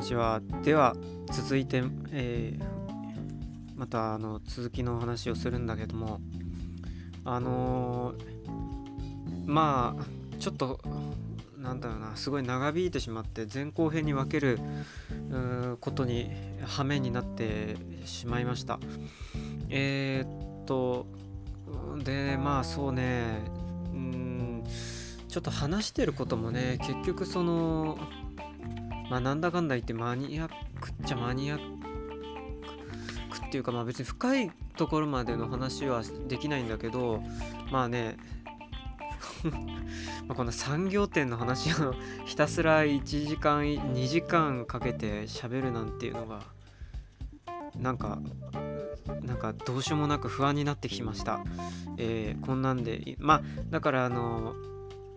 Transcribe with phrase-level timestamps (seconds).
[0.00, 0.40] にちは。
[0.62, 0.96] では、
[1.30, 2.80] 続いて、えー
[3.76, 6.20] またあの続きの話をするんだけども、
[7.24, 10.04] あのーまあ、
[10.38, 10.80] ちょっと、
[11.56, 14.58] なんだろうな、すごい長引いてしまって、前後編に分ける
[15.30, 16.30] うことに、
[16.64, 18.80] 羽目になってしまいました。
[19.68, 21.06] えーっと、
[22.04, 23.42] で、まあそうね、
[23.92, 24.64] うん、
[25.28, 27.98] ちょっと話してることもね、結局その、
[29.10, 30.48] まあなんだかんだ言ってマニアッ
[30.80, 31.58] クっちゃマニアッ
[33.30, 37.20] クっていうかまあ別に深いところまでの話はできないんだけど
[37.72, 38.16] まあね
[40.28, 46.42] まこの産業点の話をひたすら1時間2時間かけて喋るなんていうのが
[47.76, 48.20] なんか
[49.22, 51.42] なんかどうしようもなく不安になってきました、
[51.96, 54.54] えーこんなんでまあだからあの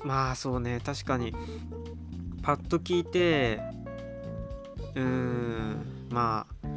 [0.04, 1.34] まあそうね確かに
[2.42, 3.62] パッと聞いて
[4.96, 6.08] うん。
[6.10, 6.68] まあ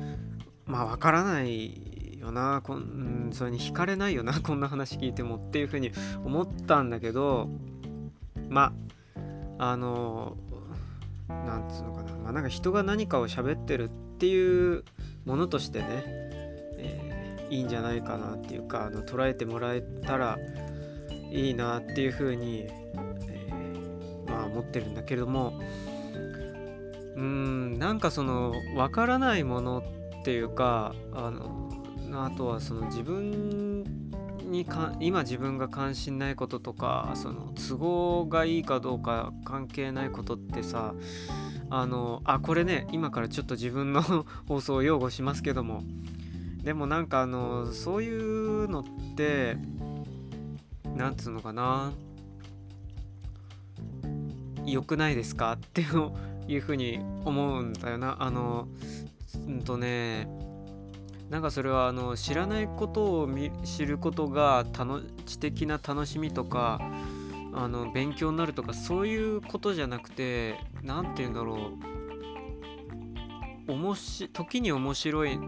[0.67, 2.61] まあわからないよな。
[2.65, 4.33] こんそれに惹かれないよな。
[4.41, 5.93] こんな話聞いてもっていうふうに
[6.25, 7.49] 思ったんだけど
[8.49, 8.73] ま
[9.59, 10.37] ああの
[11.29, 12.17] なんつうのかな。
[12.17, 14.85] まあなんか人が何かを喋ってるっていう
[15.25, 15.87] ものとしてね、
[16.79, 17.17] えー
[17.49, 20.37] いいんじゃないかなっていうかあの捉えてもらえたら
[21.31, 22.67] いいなっていうふうに、
[23.29, 25.61] えーまあ思ってるんだけれども
[27.17, 29.83] うんなんかその分からないもの
[30.21, 31.71] っていうかあの
[32.25, 33.85] あとはその自分
[34.51, 40.95] にか今自分が関心ないこととかその都合がいいかどうか関係ないことってさ
[41.69, 44.03] あのあこれね今からちょっと自分の
[44.47, 45.83] 放送を擁護しますけども
[46.63, 48.85] でもなんかあのそういうのっ
[49.17, 49.57] て
[50.97, 51.93] なんつうのかな
[54.65, 55.53] 良くないですか？
[55.53, 55.85] って
[56.49, 58.17] いうふうに思うんだよな。
[58.21, 58.69] あの
[59.35, 60.29] うんとね
[61.31, 63.29] なんかそれはあの知らないことを
[63.65, 66.81] 知ることが楽知的な楽しみとか
[67.53, 71.59] あの勉強になるとかそういうことじゃなくて何て言うんだろう。
[73.69, 75.41] おもし時に面白い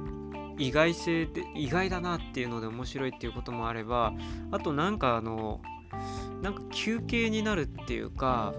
[0.59, 4.13] 意外性で意外だなっていうので面白いっていうこともあれば
[4.51, 5.61] あとなんかあの
[6.43, 8.55] なんか休憩になるっていうか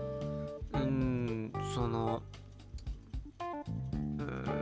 [0.73, 2.21] うんその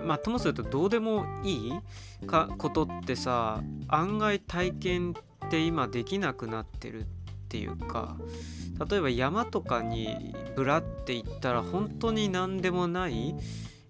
[0.06, 5.14] まあともするとどうでもいいかことってさ案外体験
[5.46, 7.06] って今できなくなってるっ
[7.50, 8.18] ていうか
[8.90, 13.36] 例えば山とかにぶらって行ったら本当に何でもない、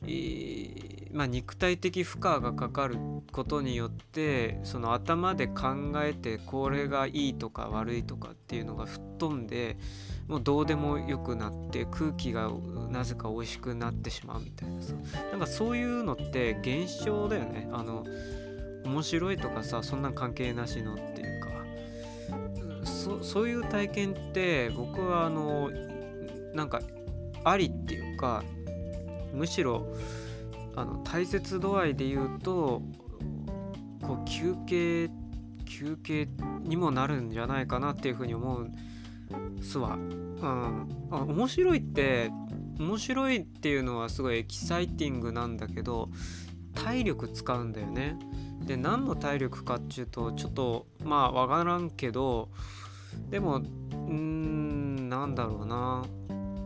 [0.04, 2.98] えーまあ、肉体的負荷がかかる
[3.32, 9.78] ことによってその頭で考えてこれがいいとか悪いとかっていうのが吹っ飛んで
[10.28, 12.52] もうどうでもよくなって空気が
[12.90, 14.94] なぜか美味しくなってしまうみたいなさ。
[15.32, 17.70] なんかそういうのって現象だよね。
[17.72, 18.06] あの
[18.84, 21.48] 面白いとかさそんな関係なしのっていうか。
[23.22, 25.72] そういう体験って僕はあの
[26.54, 26.82] なんか
[27.44, 28.44] ありっていうか
[29.34, 29.88] むしろ
[30.76, 32.82] あの大切度合いで言うと
[34.02, 35.10] こう休憩
[35.66, 36.28] 休憩
[36.64, 38.70] にもなるんじゃないかなっていうふうに思う
[39.62, 39.96] すわ。
[39.96, 42.32] うん、あ面白いって
[42.80, 46.10] 面白いっていうのはすごいエキサイティングなんだけど
[46.76, 48.18] 体力使うんだよね。
[48.66, 52.50] で何の体力かっていうとちょっとまあわからんけど
[53.30, 56.04] でもうーんなんだろうな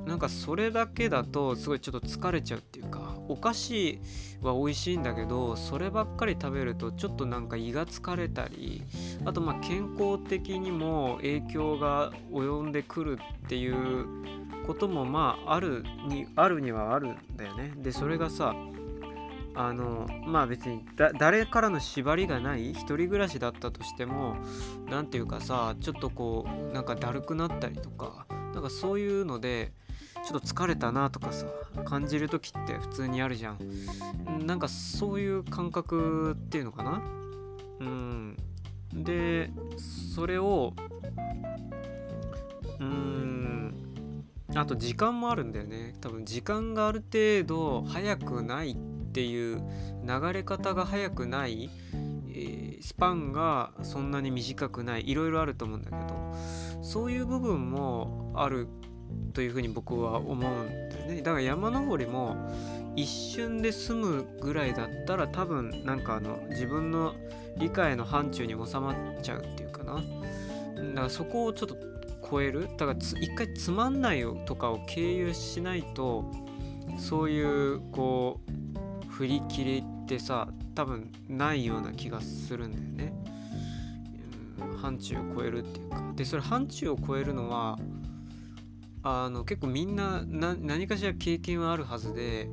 [0.05, 3.99] なんかそれだけだとすごいちょっと疲れちゃうっていうかお菓子
[4.41, 8.83] は美味しいんだけどそればっかり食べるとちょっとなんか胃が疲れたり
[9.25, 14.05] あとま健康的にも影響が及んでくるっていう
[14.65, 17.73] こともまああるにあるにはあるんだよね。
[17.77, 18.55] でそれがさ
[19.53, 24.37] あのまあ別にだ誰からの縛りがない一人暮らしだったとしても
[24.89, 29.73] 何ていうかさちょっとこうなんかだるくなったりとかなんかそういうので
[30.25, 31.45] ちょっと疲れたなとかさ
[31.85, 33.57] 感じる時って普通にあるじゃん。
[34.45, 37.01] なんかそういう感覚っていうのかな？
[37.79, 38.37] うん。
[38.93, 39.51] で
[40.13, 40.73] それを
[42.79, 43.73] うん。
[44.55, 45.93] あと時間もあるんだよね。
[46.01, 48.75] 多分時間がある程度早くないっ
[49.13, 49.61] ていう
[50.05, 51.69] 流れ方が早くない、
[52.29, 56.35] えースパンがそんなに短くないいろいろあると思うんだけど
[56.81, 58.67] そういう部分もある
[59.33, 61.21] というふうに僕は思うんだよね。
[61.21, 62.35] だから山登りも
[62.95, 67.13] 一瞬で済むぐらいだったら多分なんかあの自分の
[67.57, 69.95] 理解の範疇に収まっちゃうっていうかな。
[69.95, 71.77] だからそこをちょっと
[72.29, 72.67] 超える。
[72.77, 76.31] だから一回つまんないとかを経由しないと
[76.97, 78.41] そういうこ
[79.07, 83.13] う振り切りってさ多分ないような気がするんだよね。
[83.25, 86.13] うん範疇を超えるっていうか。
[86.15, 87.77] でそれ範疇を超えるのは
[89.03, 92.47] あの結構みんな何かしら経験はあるはずで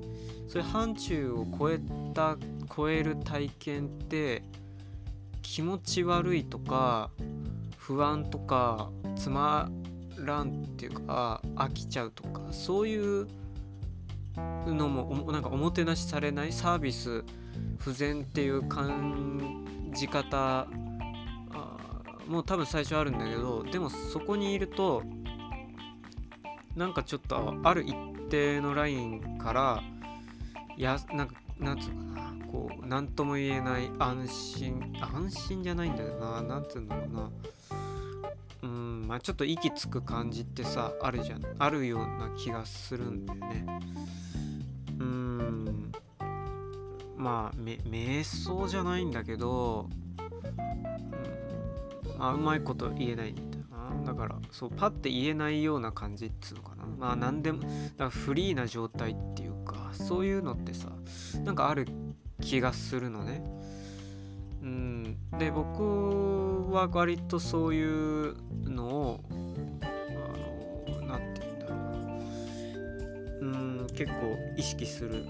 [0.49, 1.79] そういう範疇を超え
[2.15, 2.37] た
[2.75, 4.43] 超える体験って
[5.43, 7.11] 気持ち悪いとか
[7.77, 9.71] 不安とかつま
[10.25, 13.29] らんっていうか飽きちゃうとかそういう
[14.67, 17.25] のもなんかおもてなしされないサービス
[17.79, 20.67] 不全っていう感じ方
[22.29, 25.03] もう多分最初あるんだけどでもそこにいると
[26.77, 27.95] なんかちょっとある一
[28.31, 29.83] 定のラインから
[30.77, 37.31] やなんかなんつうかなこう何とも言えない安心安心じゃないんだよな何つうんだろうな。
[38.61, 41.43] うんまあちょっと息つく感じってさあるじゃん。
[41.59, 43.67] あるような気がするんだよね。
[44.99, 45.93] うん。
[47.17, 49.89] まあ瞑想じゃないんだけど、
[52.05, 53.35] うん、まあうまいこと言えない。
[54.05, 56.85] だからそうパッて言えないような感じっつうのかな。
[56.87, 57.63] まあ何でも
[57.97, 60.89] だかフリーな状態っていうかそういうのってさ
[61.45, 61.87] なんかある
[62.41, 63.43] 気がするのね。
[64.63, 65.17] うん。
[65.39, 69.21] で僕は割とそういうのを
[69.81, 71.75] あの何て言うんだろ
[73.41, 73.45] う。
[73.45, 73.47] う
[73.85, 75.25] ん結構意識する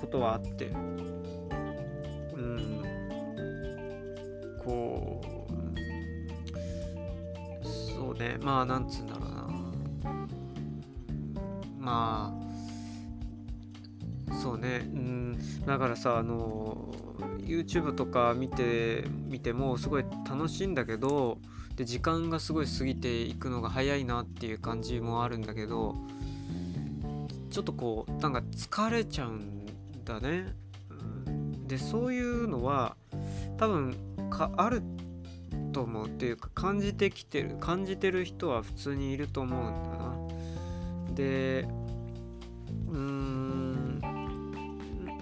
[0.00, 0.66] ことはあって。
[0.66, 2.82] うん。
[4.58, 5.37] こう
[8.18, 8.38] ね。
[8.42, 9.48] まあなんつうんだろうな。
[11.78, 12.34] ま
[14.30, 14.82] あそうね。
[14.92, 15.38] うん。
[15.66, 16.92] だからさあの
[17.40, 21.38] YouTube とか見て見てもすごい楽しいんだけど
[21.76, 25.94] で時間がすごい過ぎていくのが早いなっていう感じもあるんだけど
[27.50, 29.64] ちょっとこうなんか疲れちゃうん
[30.04, 30.54] だね。
[31.66, 32.96] でそういうのは
[33.58, 33.94] 多分
[34.30, 34.82] かある
[35.72, 39.90] と思うっていうか感じてきてる感じてる人は普通にいると思うんだ
[41.10, 41.14] な。
[41.14, 41.68] で
[42.88, 44.00] うーん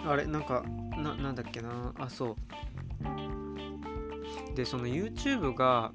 [0.07, 0.63] あれなんか
[0.97, 1.93] ななんだっけな。
[1.99, 2.37] あそう。
[4.55, 5.93] でその YouTube が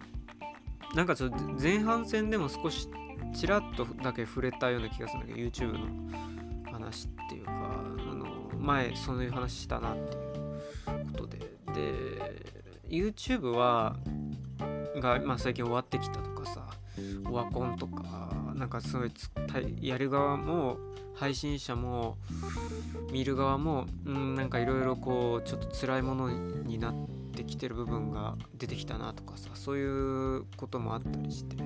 [0.95, 2.87] なんかちょっと前半戦でも少し
[3.33, 7.55] ちらっとだけ触れたような気がするんだけど YouTube の話っていうかあ
[8.13, 8.25] の
[8.59, 11.39] 前そういう話したなっていうことで。
[11.73, 13.95] で YouTube は
[14.99, 16.65] が、まあ、最近終わってきたとかさ
[17.29, 19.11] オワコンとかなんかすごい
[19.81, 20.77] やる側も
[21.15, 22.17] 配信者も
[23.11, 26.95] 見る側もうんなんかいろいろこうちょっと辛いものになっ
[27.35, 31.57] てきてる部分が出てきたなとかさそういうこともあったりして。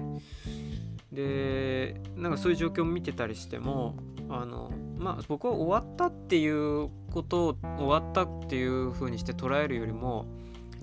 [1.11, 3.95] でなんかそういう状況を見てたりしても
[4.29, 10.25] あのまあ僕は終わったっていうことを終わったっていう風にして捉えるよりも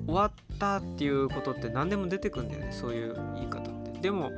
[0.06, 3.98] 終わったっていうことって何でも出てくんだよねそういう言い方って。
[4.00, 4.30] でも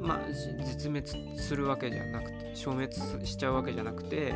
[0.00, 0.20] まあ
[0.64, 2.92] 絶滅するわけじゃなくて消滅
[3.24, 4.34] しちゃうわけじゃなくて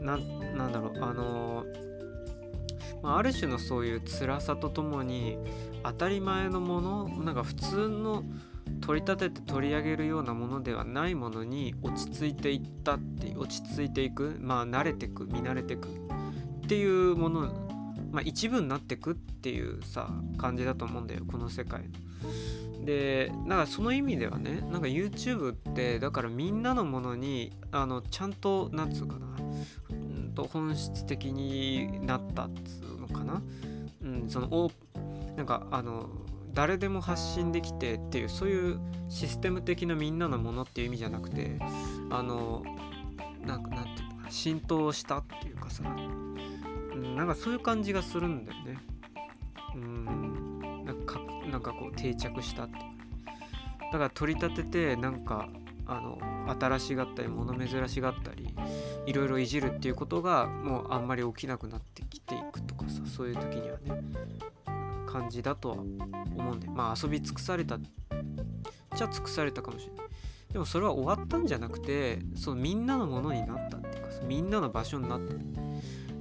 [0.00, 1.64] ななんだろうあの
[3.02, 5.36] まあ、ある種のそういう辛さとともに
[5.82, 8.22] 当たり前のものなんか普通の
[8.80, 17.61] 取り立てて取り上げるようなものではないものに落ち着いていったって落ち着いていくまあ慣れてく見慣れてくっていうもの
[18.12, 22.84] まあ一部になってくっていうさ感じだと思うんだよこの世界の。
[22.84, 29.26] でだからその意味ではねなんか YouTube ってだからみんなのものにあのちゃんとなんつうかな、
[29.90, 33.42] うんと本質的になったっつうのかな、
[34.02, 34.70] うん、そのお
[35.36, 36.08] なんかあの
[36.52, 41.58] 誰でも発信できてっていうそういうシステム的なみんなのものっていう意味じゃなくて
[42.10, 42.62] あの
[43.46, 45.82] なんかなんていうのかな浸透したっていうかさ、
[46.94, 48.78] なんかそういう感じがするんだよね。
[49.74, 50.84] うん。
[50.84, 51.20] なんか
[51.50, 52.74] なんかこう定着したって。
[53.92, 55.48] だから取り立ててなんか
[55.86, 56.18] あの
[56.58, 58.54] 新しがったり物珍しがったり
[59.06, 64.02] いろいろいじるっていうことがもうあんまり起きなくなってきていくとかさそういう時にはね
[65.06, 70.06] 感じだとは思うんでまあ遊び尽くされたじゃ尽くされたかもしれない。
[70.52, 75.34] でもそれは終わったんじゃなくてそのみんなのものになったっていうかみんなの場所になった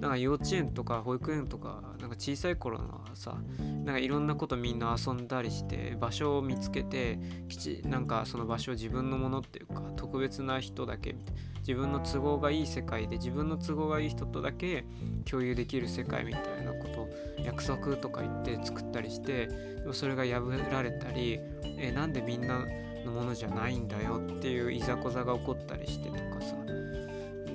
[0.01, 3.37] なんか幼稚園とか保育園とかなんか小さい頃のさ
[3.85, 11.15] なんかいろんなことみんな遊んだりして場所を見つけてきちなんかその場所を自分のものっていうか特別な人だけ
[11.59, 14.85] 自分の都合がいい世界で自分の都合がいい人とだけ
[15.29, 17.07] 共有できる世界みたいなこと
[17.43, 19.49] 約束とか言って作ったりして
[19.93, 21.39] それが破られたり
[21.77, 22.65] えなんでみんな
[23.05, 26.55] のものじゃないんだよっていういざこざが起こったりしてとかさ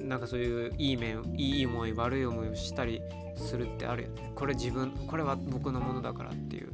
[0.07, 3.01] なんかそういういい面いい思い悪い思いをしたり
[3.37, 4.33] するってあるよね。
[4.35, 6.73] これ自分これは僕のものだからっていう。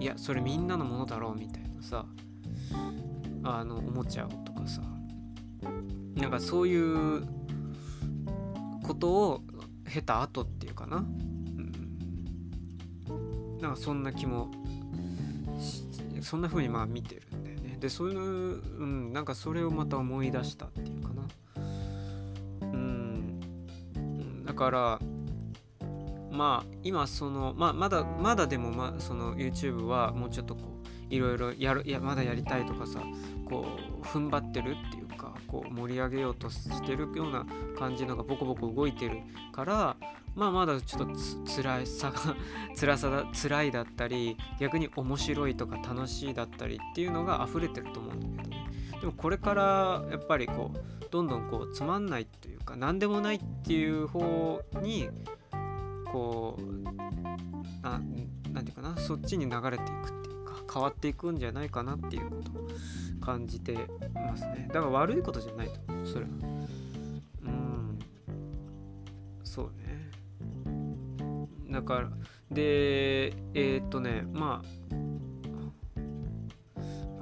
[0.00, 2.04] いやそれみんなのものだろうみたいなさ
[3.42, 4.82] あの思っちゃうとかさ。
[6.16, 7.26] なんかそういう
[8.82, 9.42] ことを
[9.84, 11.98] 経た後っていうかな、うん、
[13.60, 14.50] なんかそんな気も
[16.22, 17.76] そんな風にまあ見てるんだよね。
[17.80, 20.93] でそういう、うん、なんかそれをまた思い出したっていう。
[24.54, 25.00] から
[26.30, 30.62] まあ今そのまあまだまだでもまその YouTube はもうちょっとこ
[31.10, 33.00] ういろいろやるいやまだやりたいとかさ
[33.48, 33.66] こ
[34.02, 37.46] う踏ん張ってるっていうかこう盛り上げようとしてるような
[37.78, 39.18] 感じのがボコボコ動いてる
[39.52, 39.96] から
[40.34, 42.36] まあまだちょっとつ辛さが
[42.78, 48.23] 辛さだ辛いだったり逆に面白いとか楽しいだったりっていうのが溢れてると思うん
[49.04, 55.10] でもこれからやっぱりこうどんどんこうつまんないというか何でもないっていう方に
[56.10, 56.62] こう
[57.82, 58.00] あ
[58.50, 62.68] なんていうかなそっちに流れていくっていうか変わっていくんじゃないかなっていうことを
[63.20, 63.76] 感じて
[64.14, 65.74] ますねだから悪いことじゃないと
[66.06, 66.30] それは
[67.42, 67.98] うん
[69.44, 70.10] そうね
[71.70, 72.08] だから
[72.50, 75.03] でえー、っとねまあ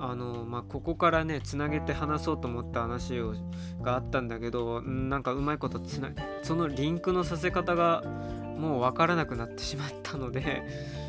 [0.04, 3.35] あのまあここからねつなげて話そうと思った話を
[3.80, 6.11] があったんだけどなんかうまいことつな
[6.42, 8.02] そのリンクのさせ方が
[8.59, 10.64] もう分からなくなってしまったので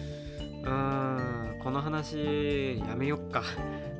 [0.63, 3.41] うーんこの話やめよっか。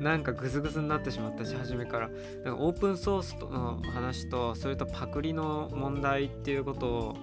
[0.00, 2.08] なんかグズグズになってしまったし初めから。
[2.44, 7.16] なんかオープンソースの話とそれとパクリの問題っていうことを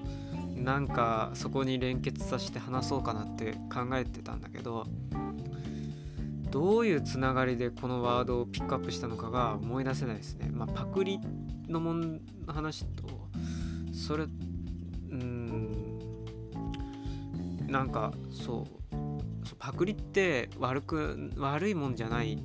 [0.55, 4.85] なんかそこに連結させて話そうかなって考えてたんだけど
[6.51, 10.49] どういうつながりでこのワードをピックアップしたのかが思い出せないですね。
[10.51, 11.19] まあ、パクリ
[11.67, 13.03] のもんの話と
[13.93, 14.27] それう
[15.15, 15.71] ん
[17.67, 18.95] なんかそう
[19.57, 22.43] パクリって悪く悪いもんじゃない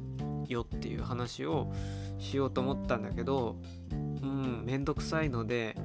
[0.48, 1.72] よっていう話を
[2.18, 3.56] しようと思ったんだけど
[3.90, 3.94] う
[4.26, 5.76] んめんどくさいので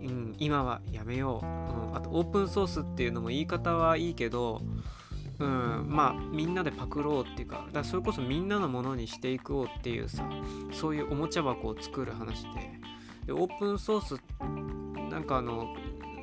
[0.00, 1.48] うん、今はやめよう、う
[1.92, 4.62] ん、あとオープンソースっていうのも言い方はいいけど、
[5.38, 10.28] うん、まあみんなでパクろうっていうかだそれこそみんなのものにしていこうっていうさ
[10.72, 12.48] そういうおもちゃ箱を作る話で。
[13.26, 14.20] でオープンソース
[15.10, 15.76] なんかあの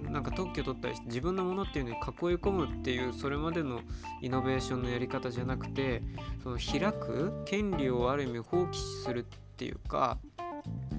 [0.10, 2.04] なんか特許取ったりして自分のものっていうのに囲い
[2.38, 3.82] 込むっていうそれまでの
[4.22, 6.02] イノベーションのやり方じゃなくて
[6.44, 9.24] その開く権利をある意味放棄するっ
[9.56, 10.18] ていうか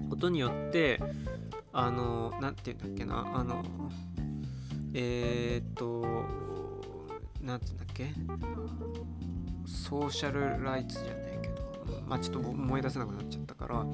[0.08, 1.00] ことによって
[1.72, 3.64] あの何て言うんだっけなあの
[4.94, 6.45] えー、っと
[7.46, 8.10] 何て言うんだっけ？
[9.66, 12.02] ソーシャルライツじゃないけど。
[12.06, 13.86] まあちょっと思い出せなくなっちゃったから。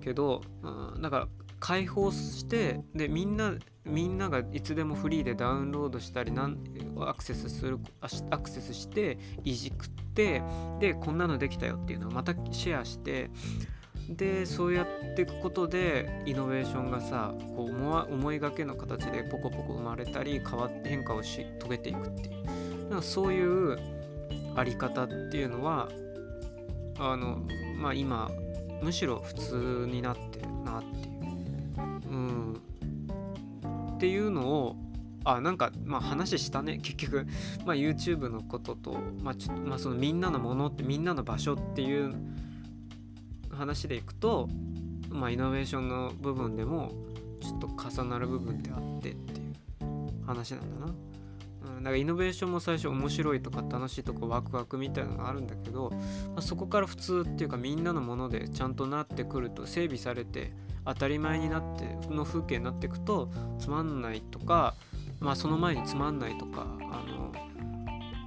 [0.00, 6.58] けど、うん、だから開放してでみんなみんながいつでもフリーでダウンロードしたりなん
[7.00, 7.78] アクセスする
[8.30, 10.42] アクセスしていじくって
[10.80, 13.30] でこんなのできたよっていうのをまたシェアして
[14.08, 22.46] でそうやっていくことでイノベーションがさこう思いがけの形でポコポコ生まれたり変わって変化をし遂げていくっていう。
[22.88, 23.78] なんかそういう
[24.54, 25.88] あり方っていうのは
[26.98, 27.40] あの
[27.76, 28.30] まあ今
[28.80, 31.16] むしろ普通になってるなっていう。
[32.08, 32.60] うん、
[33.96, 34.76] っていうのを
[35.24, 36.78] あなんかまあ話したね。
[36.78, 37.26] 結局、
[37.64, 42.14] まあ、YouTube のことと、まあちょまあ、そのみんなのものってみんなの場所っていう
[43.56, 44.48] 話でいくと、
[45.10, 46.92] まあ、イノベーションの部分でも
[47.40, 50.94] ちょっと重なる部分であってっていう話なんだな。
[51.76, 55.98] うん、だからイノベーションも最初面白いとか楽しいとかワクワクみたいなのがあるんだけど、ま
[56.36, 60.52] あ、そこから普通っていうかみんなのものでちゃんとなってくると整備されて
[60.84, 64.74] 当たり前になっての風景になっていくとつまんないとか、
[65.20, 67.32] まあ、その前につまんないとかあの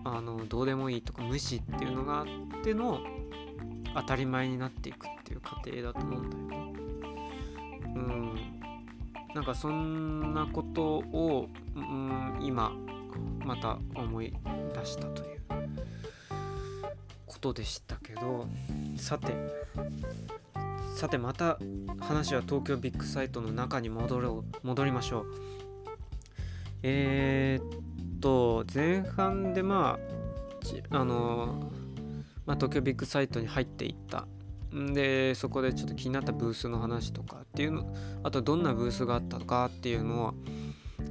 [0.03, 2.25] あのどうでもいいとか無視っていうのがあっ
[2.63, 3.01] ての
[3.96, 6.74] 当たり前になっていくっていう過程だと思うんだよね。
[7.96, 8.60] うん。
[9.34, 12.72] なんかそんなことを、うん、今
[13.46, 14.34] また思い
[14.74, 15.39] 出したという
[17.25, 18.48] ことでしたけど
[18.98, 19.34] さて
[20.96, 21.60] さてまた
[22.00, 25.25] 話は東京ビッグサイトの中に戻ろう戻りましょう
[26.84, 29.98] えー、っと前半でま
[30.91, 31.72] ああの
[32.50, 34.25] まあ、東京ビッグサイトに入っていった。
[34.72, 37.91] でそこでちょっと気になったブースの話とかっていうの
[38.22, 40.34] あとどんなブースがあったのかっていうのを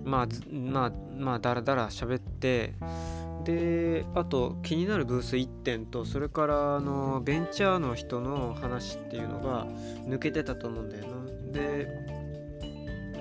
[0.04, 2.74] まあまあまあだらだら喋って
[3.44, 9.66] であと気になるブース1点とそれからあのベンチャーの人の話っていうのが
[10.06, 11.52] 抜けてたと思うんだよな。
[11.52, 11.88] で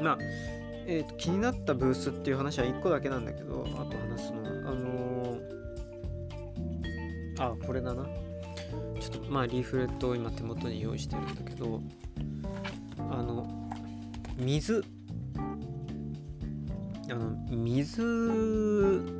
[0.03, 0.17] まあ
[0.89, 5.06] えーと、気になったブースっていう話は1個だけなんだけどあと話すのはあの、
[7.39, 8.03] あこれだな。
[9.00, 11.82] ちょっとまあリーフレットを今手元に用意してるんだけど
[13.12, 13.48] あの
[14.38, 14.84] 水。
[17.10, 18.01] あの水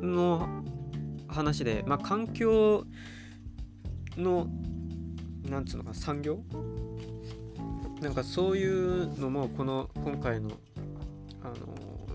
[0.02, 0.46] の
[1.28, 2.86] 話でまあ環境
[4.18, 4.48] の
[5.50, 6.40] なんつうのか産業？
[8.02, 10.52] なんかそういうのもこの今回の
[11.42, 11.56] あの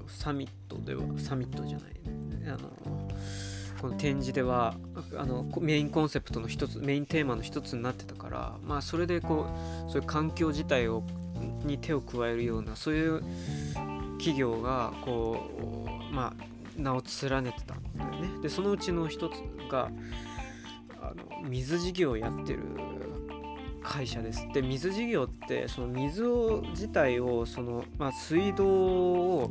[0.06, 1.92] サミットではサミットじゃない。
[2.48, 3.08] あの
[3.82, 4.76] この展示では
[5.18, 9.48] あのメインコンセプトの一つメインテーマの一つになってたからまあそれでこ
[9.88, 11.02] うそういう環境自体を
[11.64, 13.22] に手を加えるようなそういう
[14.18, 15.50] 企業がこ
[16.10, 16.44] うまあ
[16.76, 18.40] 名を連ねてたんだよね。
[18.40, 19.32] でそのうちの一つ
[19.68, 19.90] が
[21.00, 21.12] あ
[21.42, 22.60] の水事業をやってる
[23.82, 24.46] 会社です。
[24.54, 29.50] で水事業ってその水を自体をその、まあ、水道を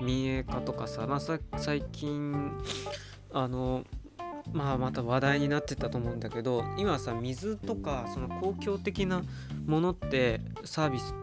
[0.00, 1.20] 民営化とかさ、まあ、
[1.58, 2.52] 最近
[3.32, 3.84] あの
[4.52, 9.22] まあまた話題になってたと思うんだけど今さ水とかその公共的な
[9.66, 11.14] ものってサービス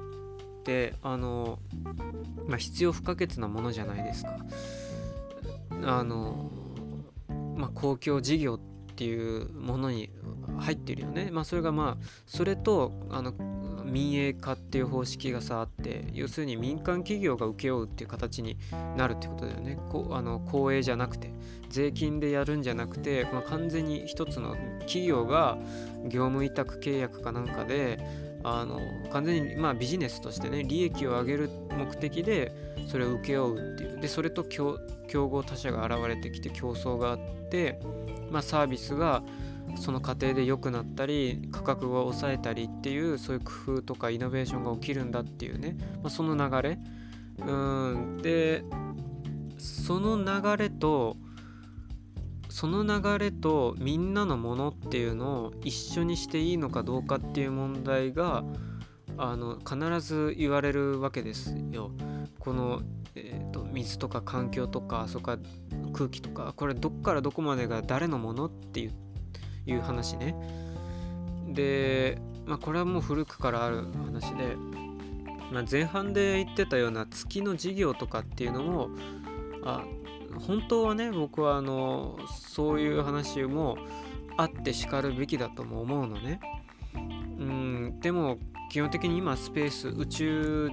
[0.60, 1.60] ってあの、
[2.48, 4.38] まあ、必要不可欠なものじゃないですか。
[5.84, 6.52] あの
[7.56, 10.10] まあ、公共事業っていうものに
[10.60, 11.30] 入ってるよね。
[11.32, 13.34] まあ、それがまあそれとあの
[13.86, 18.58] 民営化っていう方式がさあって要するに民間企業が請け負うっていう形に
[18.98, 19.77] なるってことだよね。
[19.89, 21.32] こあの公営じゃなくて
[21.70, 25.58] 税金でやるんじゃなくて、まあ、完全に一つの企業が
[26.06, 28.00] 業務委託契約かなんかで
[28.44, 28.80] あの
[29.12, 32.54] 完全にまあビジネスとしてね利益を上げる目的で
[32.88, 34.77] それを請け負うっていうでそれと競
[35.27, 37.80] 合他社が現れてきて競争があって、
[38.30, 39.24] まあ、サービスが
[39.75, 46.80] その過程で良くなったり価格を抑えたりっていうそういう工夫とかイノベーションが起きるんだっていうね、まあ、その流れ。
[47.39, 48.17] うん。
[48.21, 48.63] で
[49.58, 51.17] その流れと
[52.49, 58.45] その流れとみんなのものっていうのを一緒にしていいのかどうかっていう問題が
[59.17, 61.91] あの必ず言われるわけですよ。
[62.39, 62.82] この、
[63.15, 65.38] えーと、水とか環境とかそこか
[65.93, 68.91] 空気とかこれどっからどこまでが誰のものっていう
[69.65, 70.36] いう話ね。
[71.47, 74.56] で、まあ、これはもう古くからある話で、
[75.51, 78.89] まあ、前半で言ってたような月の事業とかっていうのも
[79.63, 79.84] あ
[80.47, 83.78] 本当はね僕はあのそういう話も
[84.38, 86.39] あってしかるべきだとも思うのね。
[86.93, 88.38] うんでも
[88.71, 90.69] 基本的に今スペース宇宙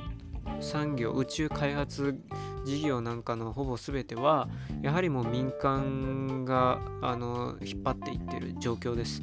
[0.61, 2.19] 産業宇宙開発
[2.65, 4.49] 事業なんかのほぼ全ては
[4.83, 9.23] やはりもう民間があの引っ張っていってる状況です。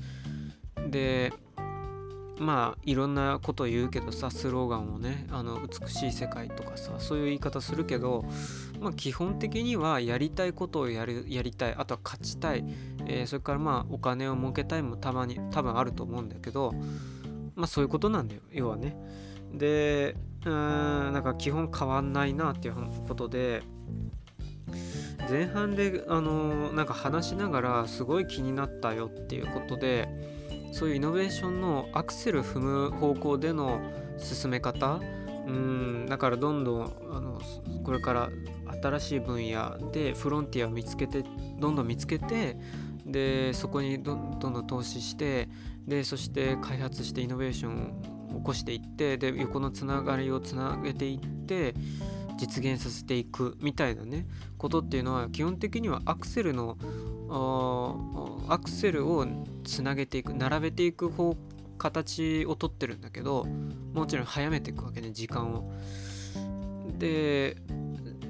[0.90, 1.32] で
[2.40, 8.24] まあいろんなことを言うけどさスローガンをねあの美しい世界とかさそういう言い方するけど、
[8.80, 12.64] まあ、基本的にはやりたいことをやるやりたいあとは勝ちたい、
[13.06, 16.74] えー、それからまあお金を儲けたいもたまに多分あると思うんだけど
[17.56, 18.96] まあそういうことなんだよ要はね。
[19.54, 22.76] でうんなんか基本変わんないなっていう
[23.08, 23.62] ことで
[25.30, 30.08] 前半であのなんか話しながらすごい気になったよっていうことで
[30.72, 33.82] そういうイノベーションのアクセル踏む方向での
[34.18, 35.00] 進め方
[35.48, 37.42] うんだからどんどんあの
[37.84, 38.30] これから
[38.82, 41.24] 新しい分野でフロンティアを見つけて
[41.60, 42.58] どんどん見つけて
[43.06, 45.50] でそこにどんどん投資して
[45.88, 51.74] でそして開発してイノベーションを起こしていってで横のつながりをつなげていって
[52.38, 54.26] 実現させていくみたいなね
[54.58, 56.78] ことっていうのは基本的にはアクセルの
[58.48, 59.26] アクセルを
[59.64, 61.36] つなげていく並べていく方
[61.78, 63.46] 形をとってるんだけど
[63.94, 65.72] もちろん早めていくわけね時間を。
[66.98, 67.58] で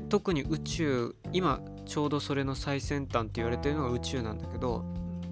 [0.10, 4.84] 特に宇宙今ちょうどそれの最先端って言われてるのが宇宙なんだけど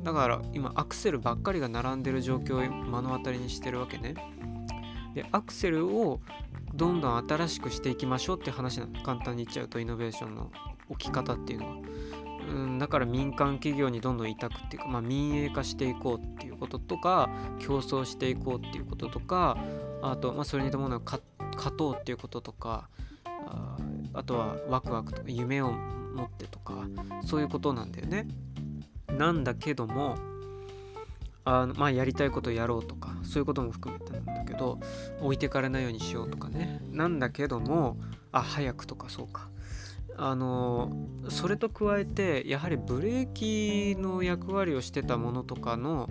[0.03, 4.15] だから今アクセルばっかりが並んでる状況を目の当たりにしてるわけね。
[5.17, 6.19] でアクセルを
[6.75, 10.51] どんどん新しくしていきましょうって話なの簡単に言っちゃうとイノベーションの
[10.89, 11.75] 置き方っていうのは。
[12.49, 19.57] うんだから民間企業にどんどん委託っていうか、まあ、民営化していこうっていうこととか競争していこうっていうこととか
[20.01, 21.21] あと、まあ、それに伴う勝
[21.75, 22.87] とうっていうこととか
[23.25, 23.77] あ
[24.13, 26.85] あとはワクワクとか夢を持ってとか
[27.25, 28.27] そういうことなんだよね。
[29.09, 30.15] なんだけども
[31.49, 34.79] あのまあやりたいことやろうとかそういうことも含めてなんだけど
[35.21, 37.95] 置いてかれないようにしようとかねなんだけども
[38.33, 39.47] あ早くとかそうか
[40.17, 40.91] あの
[41.29, 46.09] それと加えてやはりブレーキの役割をしてたものとかの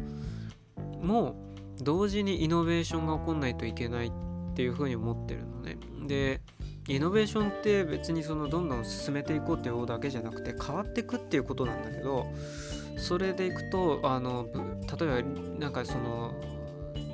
[1.03, 1.37] も
[1.83, 4.11] 同時にイノベーションが起こんないといけないっ
[4.55, 5.77] ていうふうに思ってるのね。
[6.07, 6.41] で
[6.89, 12.27] イノベーションって別にそのどんどん進めていこうっていうだけじゃなくて変わっていくっていうことなんだけど
[12.97, 14.49] それでいくとあの
[14.99, 15.29] 例えば
[15.59, 16.35] なんかその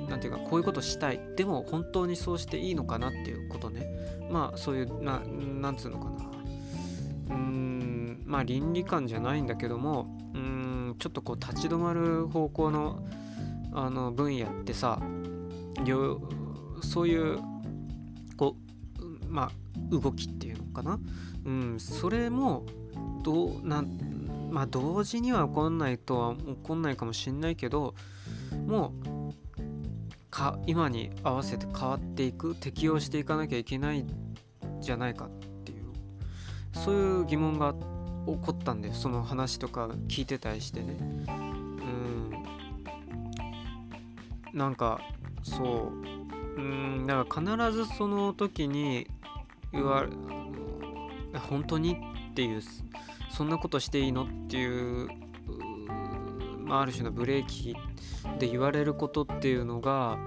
[0.09, 1.19] 何て言うかこういうことしたい。
[1.35, 3.87] でも本当にそうしていいのかなっていうことね。
[4.31, 7.35] まあそういうななんつうのかな。
[7.35, 13.05] うんまあ倫理観じゃないんだけどもうんちょっとこう立ち止まる方向の
[13.73, 14.99] あの分野ってさ
[16.81, 17.39] そういう
[18.37, 18.55] こ
[18.99, 19.51] うまあ
[19.89, 20.99] 動きっていうのかな。
[21.45, 22.65] うんそれも
[23.23, 24.12] どうなん
[24.53, 27.95] まあ同時には起こんないとは起こんないかもしんないけど
[28.67, 29.33] もう
[30.29, 34.05] か今に合わせて変わっていく適応していかなきゃいけない
[34.79, 35.29] じゃないかっ
[35.65, 35.85] ていう
[36.71, 37.79] そういう疑問が起
[38.37, 40.97] こったんでその話とか聞いてたりしてね。
[44.53, 44.57] うん。
[44.57, 45.01] なんか
[45.41, 46.13] そう。
[46.55, 49.07] うんだから必ずその時に
[49.71, 50.09] 言われ
[51.39, 51.97] 本当に
[52.31, 52.61] っていう
[53.35, 54.23] そんなことしていいの？
[54.23, 55.09] っていう
[56.65, 57.75] まあ、ある種のブレーキ
[58.39, 60.17] で言われることっていうのが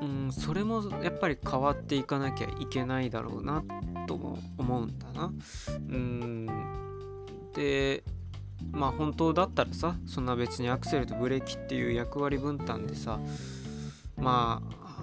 [0.00, 3.64] うんそれもやっぱり変わっていかなきゃいけないだろうな
[4.06, 5.32] とも思うんだな。
[5.68, 6.46] うん
[7.54, 8.04] で
[8.70, 13.18] まあ本当だったらさそんな別にアクセルとブレーキっていう役割分担でさ
[14.16, 15.02] まあ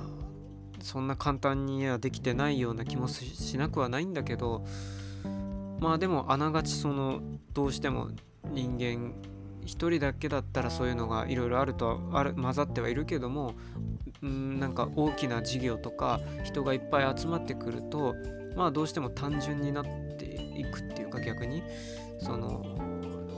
[0.82, 4.66] そんな簡単にはできてないような気もしなくはないんだけど
[5.80, 7.22] まあでもあながちその
[7.54, 8.10] どうしても
[8.52, 9.14] 人間
[9.66, 13.54] 一人だけだったらそういうのがいろいろあるとある混ざってはいるけども
[14.22, 18.16] うんなんか大きな事業とか人がいっぱい集まってくると
[18.56, 19.86] まあどうしても単純になっ
[20.18, 20.26] て
[20.58, 21.64] いくっていうか逆に
[22.20, 22.64] その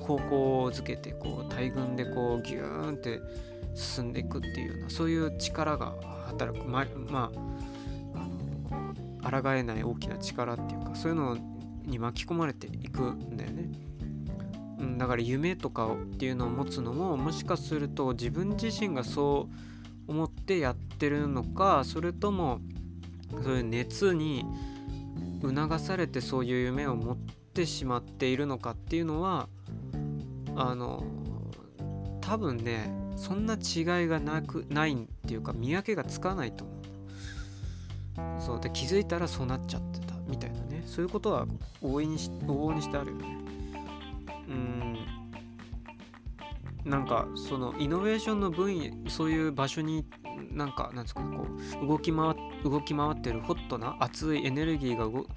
[0.07, 3.19] 方向をづけてこう大群でこうギューンって
[3.75, 5.95] 進んでいくっていうようなそういう力が
[6.27, 6.65] 働く。
[6.65, 8.19] ままあ
[9.23, 11.50] あの抗えない大きな力っていうかそういうのを
[11.91, 13.69] に巻き込まれていくんだよね。
[14.79, 19.47] うん、だから夢とかっていうのを持つのももしかすると自分自身がそ
[20.07, 22.59] う思ってやってるのかそれとも
[23.43, 24.43] そういう熱に
[25.41, 27.17] 促されてそういう夢を持っ
[27.53, 29.47] てしまっているのかっていうのは
[30.55, 31.03] あの
[32.19, 40.60] 多分ねそんな違いがなくないっていうか見分けがつかないと思うそうで気づいたらそうなっちゃってたみたいな
[40.91, 41.47] そういうことは
[41.81, 43.37] 大いにし往々にしてあるよね。
[44.49, 44.97] うん。
[46.83, 50.05] なんかそのイノベーションの分野そういう場所に
[50.51, 51.45] なんかなんですかねこ
[51.81, 55.27] う動き回動き回ってるホットな熱いエネルギーが動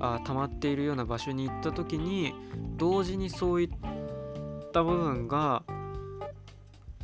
[0.00, 2.34] あ溜まっているような場所に行った時に
[2.76, 3.68] 同時にそういっ
[4.72, 5.62] た部分が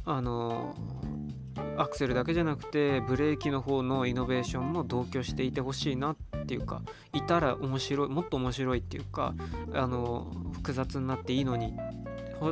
[0.05, 0.75] あの
[1.79, 9.35] アクセルだけじゃなくてブレーキの方のイノベーションも同居していてほしいなっっていうかいたら面白いもっと面白いっていうか
[9.72, 11.74] あの複雑になっていいのに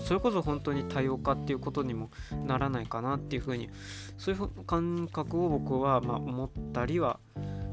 [0.00, 2.11] それこそ本当に多様化っていうことにも
[2.46, 3.68] ならないかなっていうふうに
[4.16, 7.18] そういう感覚を僕はま思ったりは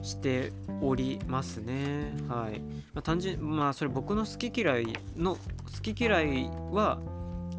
[0.02, 0.52] して
[0.82, 2.14] おりますね。
[2.28, 2.60] はい、
[2.94, 5.40] まあ、単純まあそれ僕の好き嫌いの好
[5.82, 7.00] き嫌いは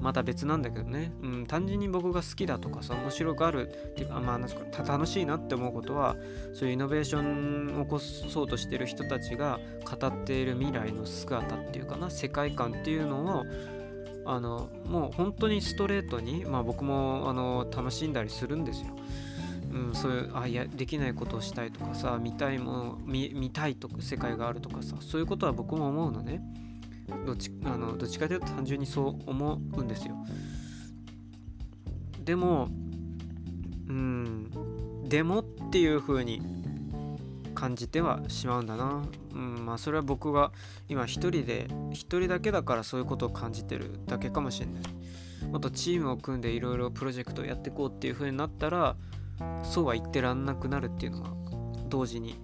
[0.00, 6.16] また別なんだけどね、うん、単純に僕が好きだとかさ面白がるっていうかまあなんすか楽しいなって思うことは
[6.54, 13.44] そういうイノベーションを起こそうとしてる人たちが語っている未来の姿っていうかな世界観っていうのを
[14.24, 18.96] あのもう本当にストレートに、まあ、僕もあの楽しんだりするんですよ。
[19.72, 26.42] うん、そういうあいやできないことをしたいとかさ見たいもの見見たいと世界があるとかさそういうことは僕も思うのね。
[27.26, 30.14] どっちあのどっちかというと単純にそう思うんですよ。
[32.24, 32.68] でも
[33.88, 34.50] うん
[35.08, 36.42] でもっていう風に
[37.54, 39.02] 感じてはしまうんだな。
[39.32, 40.52] うんまあそれは僕が
[40.88, 44.82] 今一人で一人だけだからそういうことを感じてるだけかもしれない。
[45.46, 48.96] もっとチームを組んでいろいろプロジェクトをやっていこうっていう風になったら
[49.62, 51.30] そうは言ってらんなくなるっていうのは
[51.88, 52.38] 同時に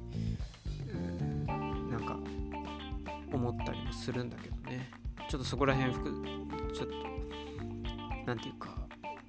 [1.46, 2.18] なんか
[3.32, 4.55] 思ったりもするんだけど。
[5.28, 6.94] ちょっとそこら辺ちょっと
[8.26, 8.68] 何て言うか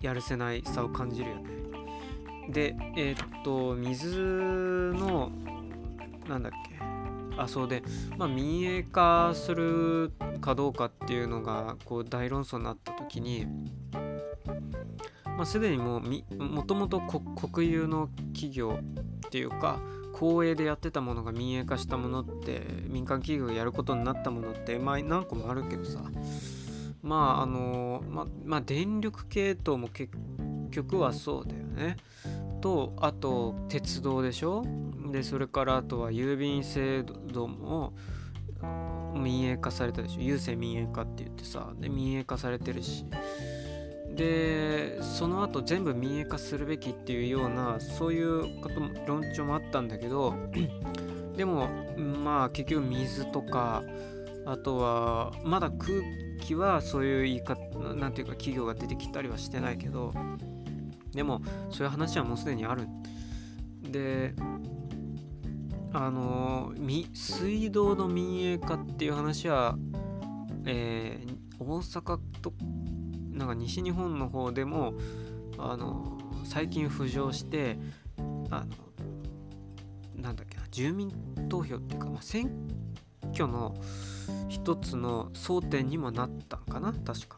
[0.02, 1.44] やるせないさを感じるよね。
[2.50, 5.32] でえー、っと水の
[6.28, 6.78] なんだっけ。
[7.40, 7.84] あそうで
[8.18, 13.46] まあ民営化するかどうかっていうのがこう大論争になった時に
[15.38, 18.80] まあ、すでにもうもともと国有の企業
[19.28, 19.80] っていうか
[20.20, 26.02] 公営でやってたものが民営化したものって民間企業がやることになったものってまあ何個もあるけどさ。
[27.04, 30.14] まああのままあ電力系統も結
[30.72, 31.98] 局はそうだよね。
[32.60, 34.66] とあと鉄道でしょ？
[35.12, 37.94] でそれからあとは郵便制度も
[39.14, 40.22] 民営化されたでしょ。
[40.22, 41.72] 郵政民営化って言ってさ。
[41.80, 43.06] で民営化されてるし。
[44.18, 50.34] でその後全部民営化するべきっていうようなそういうことも論調もあったんだけど
[51.38, 53.84] でもまあ結局水とか
[54.48, 56.02] あとはまだ空
[56.42, 60.14] 気はそういう言い方なんていうか企業が出てきたりはしてないけど
[61.14, 62.88] でもそういう話はもうすでにある。
[63.84, 64.34] で
[65.94, 66.74] あの
[67.14, 69.78] 水道の民営化っていう話は、
[70.66, 72.54] えー、大阪と
[73.38, 74.94] なんか西日本の方でも
[75.58, 77.78] あの最近浮上して
[78.50, 78.68] あの
[80.16, 81.12] なんだっけな住民
[81.50, 82.52] 投票っていうか、まあ、選
[83.32, 83.76] 挙の
[84.50, 87.38] 一つの争点にもなったんかな確か、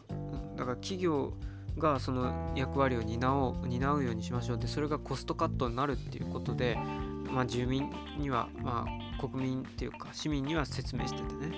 [0.55, 1.33] だから企業
[1.77, 4.57] がその役割を担おう担うようにしましょう。
[4.57, 6.77] でそれがコストカットになるっていうことで、
[7.31, 11.51] まあ、住民には、まあ、国民っていうか市民には説明しててね。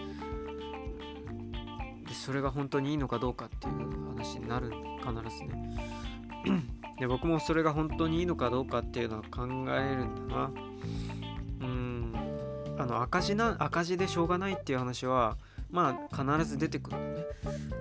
[2.13, 3.73] それが本当にいいのかどうかっていう
[4.15, 5.77] 話になる必ずね。
[6.99, 10.51] で僕もそれが本当にいいのかどうかっていうのは考えるんだな。
[11.61, 12.13] うん。
[12.77, 15.37] あの赤字な赤字でしょうがないっていう話は
[15.71, 17.25] まあ必ず出てくるんだよね。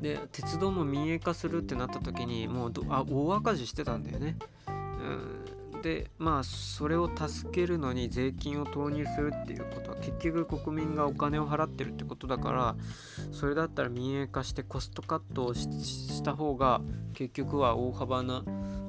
[0.00, 4.36] で鉄道も民営化するってなった時にもうあ大赤字してたんだよね。
[4.68, 5.39] うん。
[5.82, 12.76] でまあそれを助けるのに税金を投入するっていうことは結局国民がお金を払ってるってことだから
[13.32, 16.80] それだったら民営化してコストカットをした方が
[17.14, 18.44] 結局は大幅な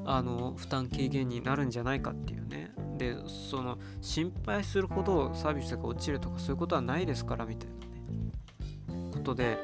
[0.05, 2.71] あの負担軽減になるんじゃないかっていうね。
[2.97, 3.15] で
[3.49, 9.11] その心配するほどサービスが落ちるとかそういうことはないですからみたいなね。
[9.11, 9.57] ことで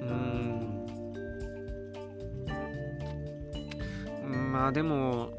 [0.00, 0.64] うーん。
[4.52, 5.32] まあでも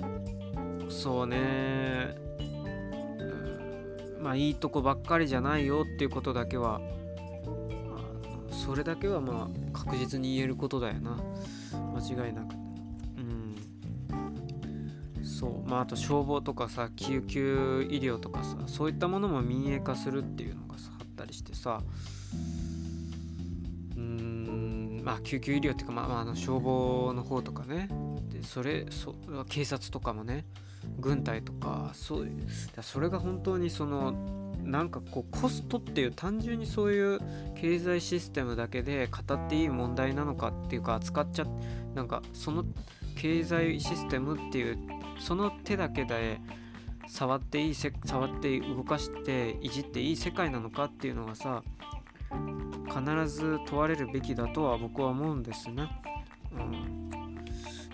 [0.90, 2.16] そうね。
[4.22, 6.82] まあいいとこばっかりじゃないよっていうことだけは
[8.66, 11.18] それだけはまあ確実に言えることだよな。
[11.94, 12.56] 間違いなく。
[13.18, 13.56] うん。
[15.24, 15.70] そう。
[15.70, 21.84] まああと消防とかさ救急医療とかさそういったものも民営化するっていうのがさあったりしてさ。
[23.96, 25.02] うん。
[25.04, 27.90] まあ救急医療っていうか、まあ、まあ、あの消防の方とかね。
[28.30, 29.16] でそれそ
[29.48, 30.46] 警察とかもね。
[31.00, 32.48] 軍隊とかそういう
[32.82, 34.14] それが本当にその
[34.64, 37.20] なんかこうコストっていう単純にそういう
[37.56, 41.46] 経済システムだけで語っていい問題なのかっていうか扱っちゃ
[41.94, 42.66] なんかその
[43.16, 44.78] 経済システムっていう
[45.20, 46.40] その手だけで
[47.08, 51.64] 触っていい触って動かしていじっていい世界なのかっていうのがさ
[52.88, 55.90] 必ず問われるべきだとは僕は思うんですね。
[56.52, 57.05] うん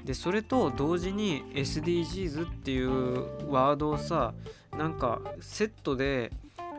[0.05, 4.33] でそれと同時に SDGs っていうワードをさ
[4.77, 6.31] なんかセットで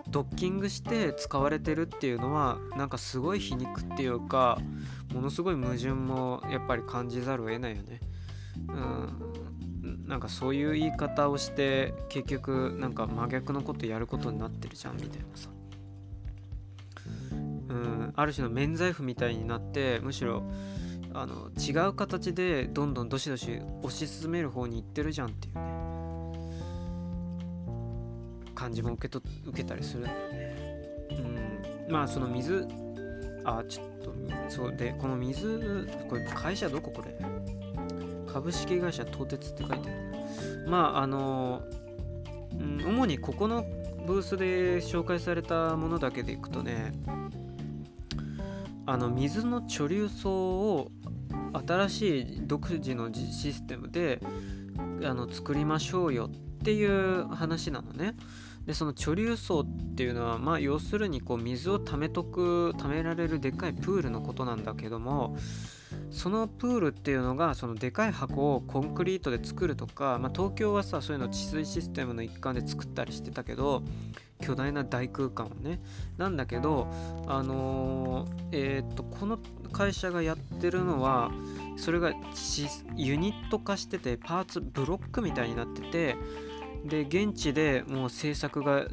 [0.08, 4.58] ドッキングして使われてるっていうのはなんかすごい皮肉っていうか
[5.12, 8.00] ものすごい矛盾もやっぱり感じざるを得ないよね。
[8.68, 9.32] うん
[10.06, 15.48] なんかそういう言い方をして結局なんか真逆のことやることになってるじゃんみたいなさ。
[17.32, 20.42] うんある種の免罪符みたいになってむしろ
[21.14, 25.62] あの違う形でどんどんどしどし推し進める方に行ってるじゃんっていうね。
[28.54, 30.56] 感じも受けと受けたりするんだよね。
[31.88, 31.92] うん。
[31.92, 32.66] まあその水
[33.44, 34.14] あちょっと
[34.48, 37.18] そうでこの水これ会社どここれ？
[38.32, 40.66] 株式会社東鉄って書いてある。
[40.68, 41.62] まああの、
[42.52, 43.64] うん、主にここの
[44.06, 46.92] ブースで紹介されたものだけでいくとね
[48.86, 50.90] あの水の貯留層を
[51.52, 54.20] 新しい独自のシステムで
[55.04, 58.14] あの作りましょうよっていう話なのね。
[58.66, 65.36] でその貯留層っていうのはまあ要するにこう水を貯めとく貯められるでっかいプールのことなんだけども
[66.12, 73.82] そのプールっていうのがそのでかい箱をコンクリートで作るとか、まあ、東京はさそういうの治水システムの一環で作ったりしてたけど
[74.40, 75.80] 巨大な大空間をね。
[76.18, 76.88] なんだけど
[77.26, 79.38] あのー、えっ、とこの
[79.72, 81.30] 会社がやってるのは
[81.76, 82.12] それが
[82.96, 86.16] ユニット化しててパーツブロックみたいになってて
[86.84, 88.86] で現地でもう制作が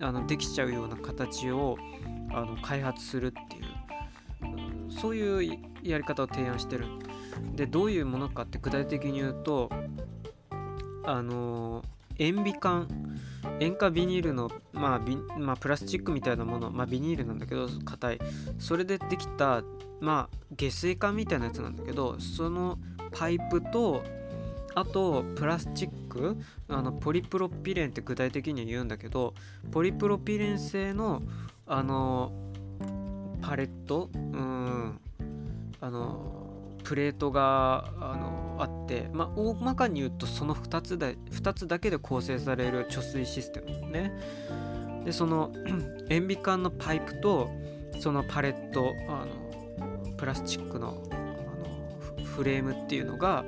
[0.00, 1.78] あのできちゃうような形を
[2.32, 3.64] あの開発するっていう
[5.00, 6.86] そういうやり方を提案してる。
[7.54, 9.70] でどういうものかって具体的に言うと
[11.04, 11.82] あの
[12.18, 12.88] 塩ビ管
[13.60, 18.18] 塩化ビニールの、まあビまあ、プラスチックみたいなもの、まあ、ビニールなんだけど硬い。
[18.58, 19.62] それでできた、
[20.00, 22.78] まあ、下水管みたいなやつなんだけどその
[23.12, 24.02] パイプと
[24.74, 26.36] あとプラスチック。
[26.68, 29.34] あのポリプロピレンって具体的には言うんだけど
[29.70, 31.22] ポリプロピレン製の
[31.66, 32.32] あの
[33.42, 34.10] パレット？
[34.14, 35.00] うん。
[35.80, 36.34] あの
[36.84, 44.12] プレートがあのあってまあ大まかに言うとその2つで2つだけで構成される貯水システムね。
[45.04, 45.52] でその
[46.10, 47.50] 塩ビ管のパイプと
[48.00, 53.44] そのパレットあのプラスチックのあのフレームっていうのが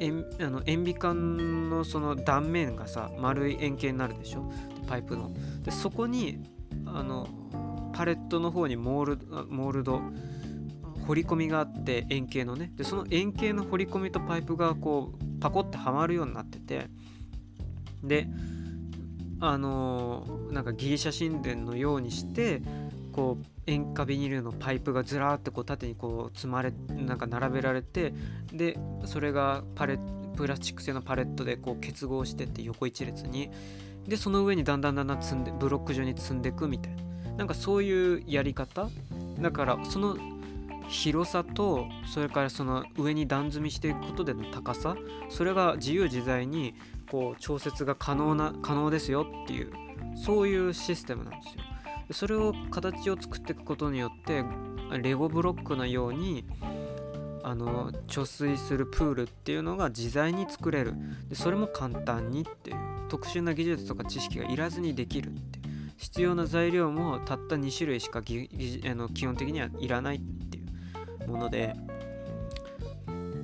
[0.00, 4.50] 塩あの塩ビ管のその断面がさ丸い円形になるでしょ？
[4.86, 5.30] パイプの。
[5.62, 6.40] でそこに
[6.86, 7.28] あの
[7.98, 10.00] パレットの方にモールモールド
[11.08, 12.70] 彫り込みがあって円形のね。
[12.76, 16.88] でその円形の彫り込みとパイプがこうパコってはまるようになってて。
[18.04, 18.28] で
[19.40, 22.62] あのー、なんかギリシャ神殿のようにして
[23.12, 28.14] こう塩化ビニールのパイプがずらーってこう縦にこう積まれなんか並べられて
[28.52, 29.98] でそれがパレ
[30.36, 33.50] プラスチック製のパレットでこう結合してって横一列に。
[34.06, 37.08] でその上にだんだんだんだん積んでブロック状に積んでいくみたいな。
[37.38, 38.88] なんかそういうやり方？
[39.40, 40.18] だからその
[40.88, 44.96] 広さとそれからその上に段積みしていくことでの高さ？
[45.30, 46.74] それが自由自在に
[47.10, 49.72] こう調節が可能な可能ですよっていう
[50.16, 51.62] そういうシステムなんですよ。
[52.10, 54.42] それを形を作っていくことによって
[55.00, 56.44] レゴブロックのように
[57.44, 60.94] あの貯水するプールっていうのが自在に作れる。
[61.28, 62.76] でそれも簡単にっていう
[63.08, 65.57] 特殊な技術とか知識がいらずにできるって
[65.98, 68.22] 必要な材料もたった2種類しかあ
[68.94, 70.62] の基本的にはいらないってい
[71.26, 71.74] うもので。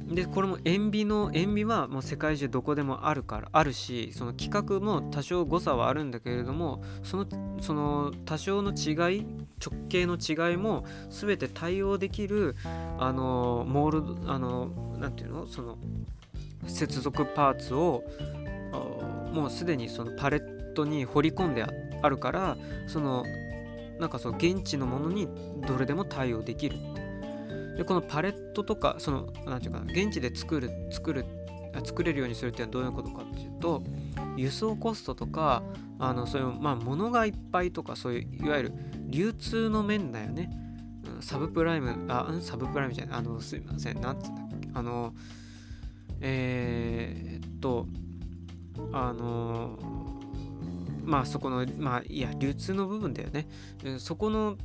[0.06, 7.26] でこれも塩ビの塩ビはもう世界中どこでもあるからあるしその規格も多少誤差はあるんだけれどもその
[7.60, 9.26] その多少の違い
[9.58, 12.54] 直径の違いも全て対応できる
[12.98, 15.46] あのモールあのなんていうの？
[15.46, 15.78] その
[16.66, 18.04] 接続パーツを
[19.32, 23.24] もうすでにそのパレットに掘り込んであっあるからその
[23.98, 25.28] なんかそう現地のものに
[25.66, 27.04] どれでも対応できるって。
[27.76, 31.24] でこのパレットとかその何て言うかな現地で作る作る
[31.84, 33.82] 作れるようにするっていうのはどういうことかっていうと
[34.36, 35.62] 輸送コストとか
[35.98, 38.72] あのそういうまあ物がいっぱいとかそういういわゆる
[39.08, 40.50] 流通の面だよね、
[41.20, 45.14] サブプライムあサブプライムじゃないあのすいません何つうんだっけあの
[46.20, 47.86] えー、っと
[48.92, 49.78] あの
[51.04, 53.46] まあそこのまあいや流通の部分だよね。
[53.98, 54.56] そこの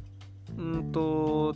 [0.58, 1.56] うんと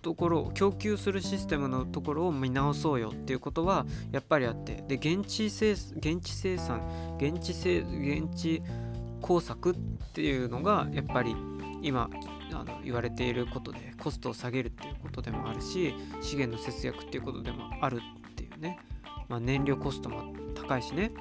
[0.00, 4.84] ところを供給するシステムのところを見直そうよっていうことはやっぱりあって。
[4.86, 8.62] で現地生現地生産現地生現地
[9.20, 9.74] 工作っ
[10.12, 11.34] ていうのがやっぱり
[11.82, 12.08] 今
[12.52, 18.78] あの言われていることでコストを下げるっていうことでもあるし資源の節約っていうことでもあるっていうね、
[19.28, 21.12] まあ、燃料コストも高いしね。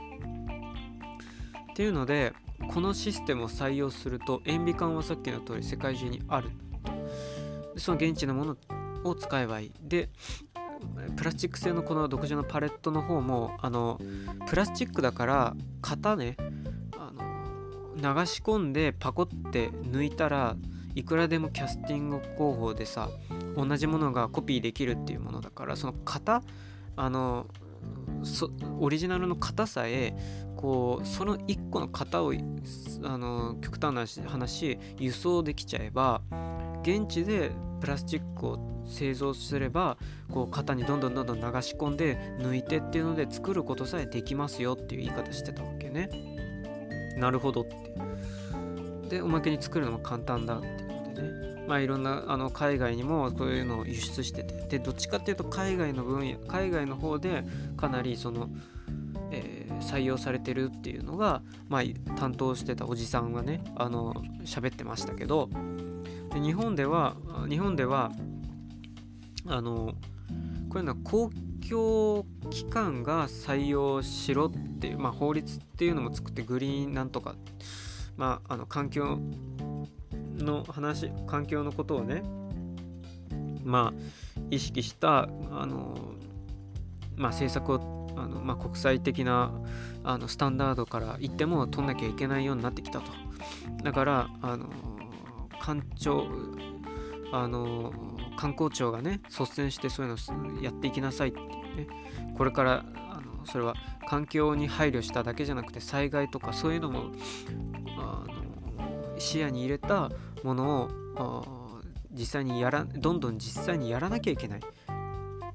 [1.71, 2.33] っていうので
[2.73, 6.49] このシステムを採用すると塩ビ管はさっきの通り世界中にある。
[7.77, 8.57] その現地のもの
[9.03, 9.71] を使えばいい。
[9.81, 10.09] で
[11.15, 13.99] プラスチック製のこの独自のパレットの方もあの
[14.47, 16.37] プラスチックだから型ね
[16.97, 20.55] あの流し込んでパコって抜いたら
[20.95, 23.09] いくらでもキャスティング工法でさ
[23.55, 26.43] 同じものがコピーできるっていうものだからその型
[26.95, 27.47] あの
[28.79, 30.15] オリジナルの型さえ
[30.57, 36.21] こうその1個の型をあの極端な話輸送できちゃえば
[36.81, 39.97] 現地でプラスチックを製造すれば
[40.31, 46.09] こう型にどんどんどんどん流し込んで抜いてっていうので作ることさえできますよっていう言い方してたわけね。
[47.17, 47.77] なるほどって。
[49.09, 51.65] でおまけに作るのも簡単だっていうのでね。
[51.67, 57.43] まあいろんなあの海外にもこういうのを輸出しててでどっちかっていうと海外の分野海外の方で
[57.75, 58.49] かなりその、
[59.81, 61.81] 採用されてるっていうのが、まあ、
[62.17, 64.13] 担当してたおじさんがねあの
[64.43, 65.49] 喋ってましたけど
[66.33, 67.15] で日本では
[67.49, 68.11] 日本では
[69.45, 69.93] あの
[70.69, 71.31] こういうのは公
[71.67, 77.35] 共機関が採用しろっていう、まあ、法律っていうのも作ってグリーンなんとか、
[78.15, 79.19] まあ、あの環境
[80.37, 82.23] の話環境のことをね
[83.63, 85.27] まあ意識したあ
[85.65, 85.97] の、
[87.15, 87.96] まあ、政策を
[88.27, 89.51] の、まあ、国際的な
[90.03, 93.11] あのスタンダードから言っても取んなきゃいけないようになってきたと。
[93.83, 94.67] だからあの
[95.59, 96.27] 官庁
[97.31, 97.93] あの
[98.37, 101.87] 観光庁がね率先してそういうのやっていきなさいってね。
[102.37, 103.75] これからあのそれは
[104.07, 107.11] 環境に配慮しただけじゃなくて災害とかそういうのも
[107.97, 110.11] あの視野に入れた
[110.43, 114.59] ものを実際にやらどんどん実際にやらなきゃいけない。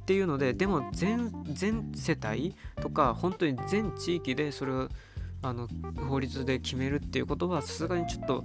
[0.03, 4.89] っていうのででも全全世帯とか本当に全地域でそれを
[5.43, 5.69] あの
[6.09, 8.45] 法律で決めるっていうことはさすがにちょっと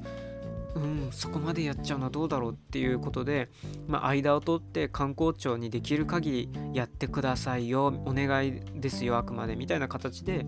[0.76, 3.50] うんそこまでやっちゃうのはどうだろうっていうことで、
[3.88, 10.46] まあ、間を取って観光庁にできる限りやってくださいよお願いですよあくまでみたいな形で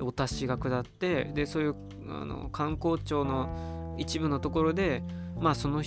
[0.00, 1.74] お達しが下ってでそういう
[2.08, 5.02] あの観光庁の一部のところで
[5.38, 5.82] まあその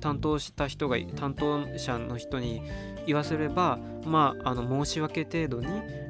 [0.00, 2.62] 担当した人が担当者の人に
[3.06, 5.66] 言わせればまああの申し訳程度に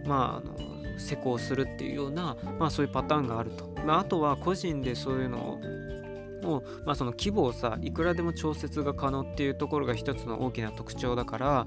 [0.07, 0.71] まああの
[1.01, 5.59] 施工するっていうような、まあ、そういうパターンがあると、まあ、あとは個人でそういうの
[6.45, 11.67] を、まあ、その規模をさいくらでも調節が可能っていうところが一つの大きな特徴だから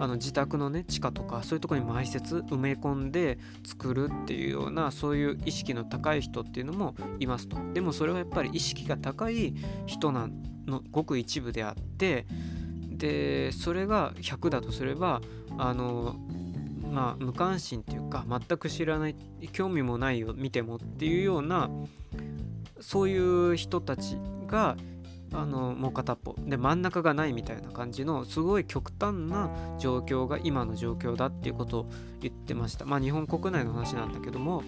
[0.00, 7.56] あの自宅のね地下とかそういうところに埋設埋め込んで作るっていうようなそういう意識の高い人っていうのもいますと。
[7.72, 9.54] でもそれはやっぱり意識が高い
[9.86, 10.28] 人な
[10.66, 12.26] のごく一部であって
[12.96, 15.20] でそれが100だとすれば
[15.58, 16.16] あの
[16.90, 19.16] まあ無関心っていうか全く知らない
[19.52, 21.70] 興味もないよ見てもっていうような
[22.80, 24.16] そういう人たち
[24.46, 24.76] が
[25.32, 31.86] あのもう片っぽで真ん中がないみたいな感じのすごい極端な状況が今の状況だっていうことを
[32.20, 32.84] 言ってました。
[32.84, 34.62] まあ日本国内の話なんだけども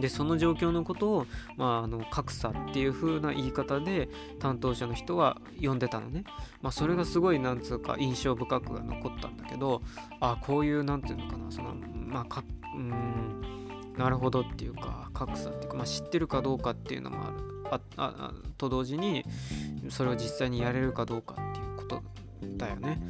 [0.00, 1.26] でその状況のことを、
[1.56, 6.24] まあ、あの格差っていう風な言い方で担当者の人は呼んでたのね、
[6.60, 9.82] まあ、それがすごいなんつうか印象深く残ったんだけど
[10.20, 12.42] あこういうなんていうのかなそのまあか
[12.74, 17.52] うんなるほどっていうか格差っていうか、まあ、知ってるかどうかっていうのもある。
[17.70, 19.24] ああと同時に
[19.88, 22.02] それを実際にやれるかどうかっていうこと
[22.58, 23.00] だよね。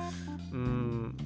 [0.53, 1.17] うん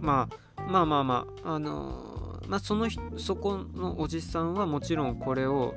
[0.00, 2.17] まあまあまあまああの
[2.48, 2.88] まあ、その
[3.18, 5.74] そこのおじさんはもちろんこれを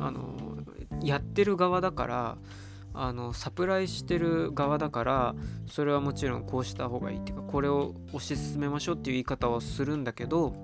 [0.00, 0.34] あの
[1.02, 2.38] やってる側だから
[2.94, 5.34] あのサプライしてる側だから
[5.70, 10.54] それはもちろんこうした方がいいっていうかこれを推し進めましょうっていう言い方をするんだけど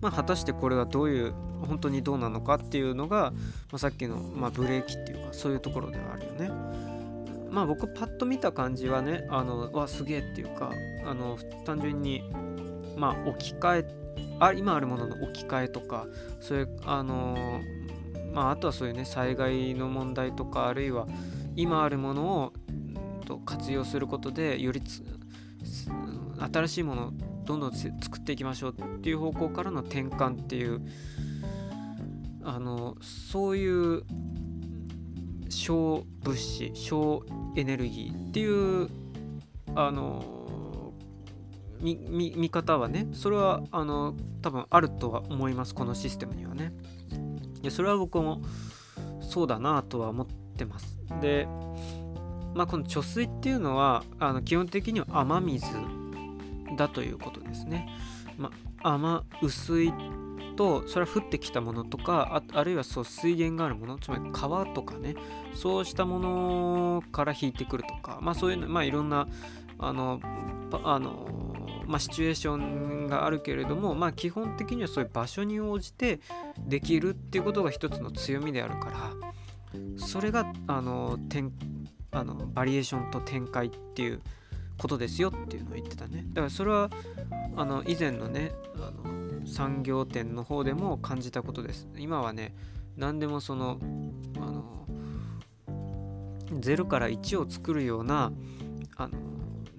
[0.00, 1.32] まあ果たしてこれがどういう
[1.66, 3.32] 本当にどうなのかっていうのが、
[3.70, 6.50] まあ、さっきの、まあ、ブレーキっていうかそういうところではあるよね。
[7.50, 10.70] まあ僕パッと見た感じはねあのわすげえっていうか
[11.04, 12.22] あの単純に
[13.00, 14.00] まあ、置き換え
[14.40, 16.06] あ今あるものの置き換えとか
[16.38, 21.06] そういうあのー、まあ、あとはそういうね災害の問題とかあるいは
[21.56, 22.52] 今あるものを
[23.24, 24.82] と活用することでより
[26.52, 27.12] 新しいものを
[27.46, 30.82] どんどん作っていきましょうっていう方向からの転換っていう
[32.44, 34.02] あのそういう
[35.48, 37.24] 小物資小
[37.56, 38.88] エネルギーっていう
[39.74, 40.39] あの
[41.80, 46.72] 見見方はねそれはあの多分あるとは思いますこのシステムにはね。
[47.62, 48.40] でそれは僕も
[49.20, 50.26] そうだなとは思っ
[50.56, 50.98] てます。
[51.20, 51.46] で
[52.54, 55.66] まあこの貯水っていうのはあの基本的には雨水
[56.76, 57.88] だということですね、
[58.36, 58.50] ま
[58.82, 59.92] あ、雨薄い
[60.56, 65.14] とそれは降ってきたものとかあるいはそう水源があるものつまり川とかね。
[65.54, 69.28] そうしたものから引いてくるとかまあそういうのまあいろんな
[69.78, 70.20] あの
[70.84, 71.49] あの
[71.90, 76.20] まあ、シチュエーションがあるけれども、まあ、基本的にはそういう場所に応じて
[76.58, 79.10] できるっていうことが一つの強みであるから
[79.96, 81.18] それがあの
[82.12, 84.20] あのバリエーションと展開っていう
[84.78, 86.24] ことですよっていうのを言ってたね。
[86.32, 86.90] だからそれは
[87.56, 91.86] あの以前のねあの産業店の方でも感じたことです。
[91.96, 92.54] 今はね
[92.96, 93.78] 何でもその
[94.36, 94.86] あの
[96.48, 98.32] 0から1を作るような
[98.96, 99.12] あの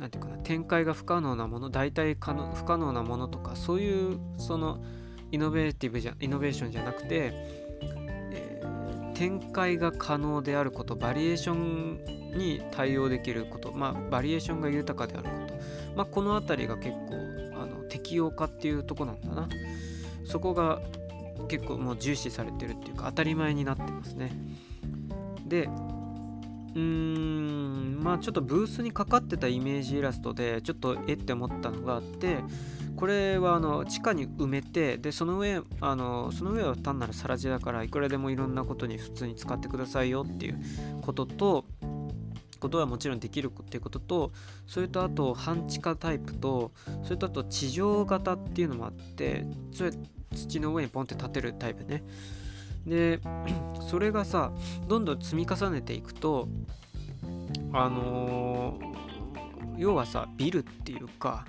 [0.02, 4.84] 何て言うかな展開が不可能なもの大体可能不可能なものとかそういうその
[5.32, 7.32] イノベーティブじゃイノベーションじゃなくて、
[8.34, 12.00] えー、展開が可能であることバリエーション
[12.36, 15.54] に対応できることまあバリエーションが豊かであること
[15.96, 17.16] まあこの辺りが結構
[17.62, 19.48] あの適用化っていうとこなんだな。
[20.26, 20.82] そこが
[21.50, 24.32] 結構もう重視されてるっていうか当たり前になってますね。
[25.46, 25.68] で
[26.74, 27.61] うーん
[28.02, 32.38] まあちょっとブースにかかってたイメージイラストでちょっとえって思ったのがあって
[32.96, 40.60] これはあの地下に埋めてでその上あのその上は単なる更地だからいくらでもいろんなことに普通に使ってくださいよっていう
[41.02, 41.66] ことと
[42.60, 44.32] ことはもちろんできるっていうことと
[44.68, 46.72] それとあと半地下タイプと
[47.04, 49.92] それとあと地上型っていうのもあってそれ
[50.36, 52.04] 土の上にポンって立てるタイプね。
[52.86, 53.20] で
[53.90, 54.52] それがさ
[54.88, 56.48] どんどん積み重ねていくと
[57.74, 61.46] あのー、要はさビルっていうか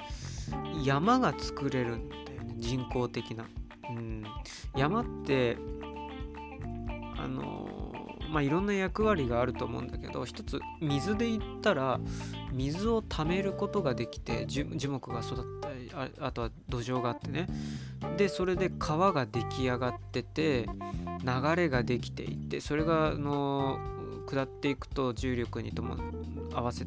[0.84, 3.44] 山が作れるんだよね人工的な、
[3.90, 4.24] うん、
[4.76, 5.56] 山って
[7.18, 12.00] あのー、まあいろんな役割があると思うんだけど一つ水で言ったら
[12.52, 17.46] 水を溜めることができて樹木が育ったりああとは土壌があってね。
[18.16, 20.66] でそれで川が出来上がってて
[21.24, 23.78] 流れができていてそれがあの
[24.32, 25.96] 下っていくと重力にとも
[26.54, 26.86] 合わせ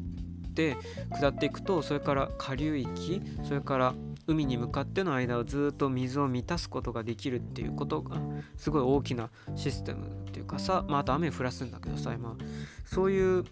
[0.54, 0.76] て
[1.20, 3.94] 下っていくとそれから下流域それから
[4.26, 8.20] 海に向かっての間をずっと水を満たすことができるっていうことが
[8.56, 12.36] すごい大きなシステムっていうかさ、まあ、あと雨降らすんだけどさ今
[12.84, 13.44] そういう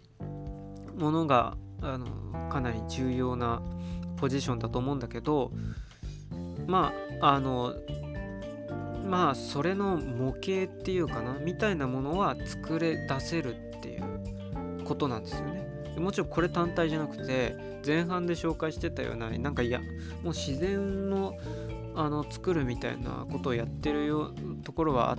[0.99, 2.07] ものがあの
[2.51, 3.63] かなり重要な
[4.17, 5.53] ポジションだと思うんだけど
[6.67, 7.75] まああの
[9.07, 13.64] まあそれの模型っていうかなみたいなものは作れ出せる
[14.85, 15.65] ことなんですよね。
[15.99, 19.81] もちろんこれ単体じゃなくて前半で紹介してたようななんかいや
[20.23, 21.35] もう自然の
[21.95, 24.33] あの作るみたいなことをやってるよ
[24.65, 25.17] ところは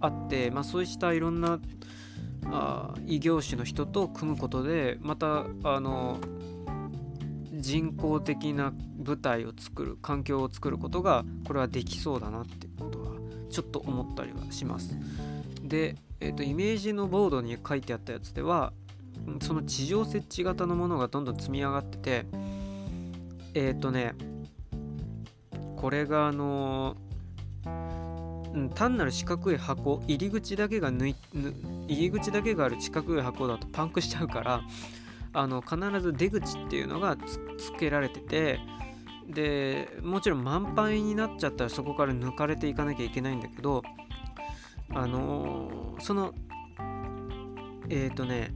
[0.00, 1.58] あって、まあ、そうしたいろんな
[2.44, 6.18] あ異業種の人と組むことでまたあの
[7.52, 8.72] 人工的な
[9.04, 13.16] 舞台を作る環境を作ることがこれはできそうだなってことは
[13.50, 14.96] ちょっと思ったりはします。
[15.62, 18.72] で、えーと、イメージのボードに書いてあったやつでは
[19.40, 22.26] その地上設置型のものがどんどん積み上がってて
[23.54, 24.14] えっ、ー、とね
[25.76, 31.16] これがあのー、単なる四角い箱入り口だけが抜い
[31.86, 34.62] 入り口だけがある四角い箱だとパンクしちゃうから
[35.32, 38.58] あの必ず出口っていうのがつけられてて
[39.28, 43.82] でもちろん満杯になっちゃったらそこから抜かれていかなきゃいけないんだけど
[44.94, 46.32] あのー、その
[47.90, 48.52] えっ、ー、とね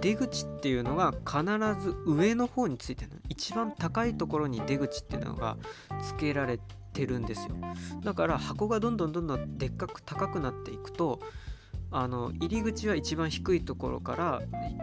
[0.00, 1.42] 出口っていうのが必
[1.80, 5.56] ず上の方についてるの一番高いところに出口っていうのが
[6.02, 6.58] 付けられ
[6.92, 7.54] てるんですよ
[8.02, 11.20] だから箱がどんどんどんどんでっかく高くなっていくと
[11.90, 14.42] あの入り口は一番低いところから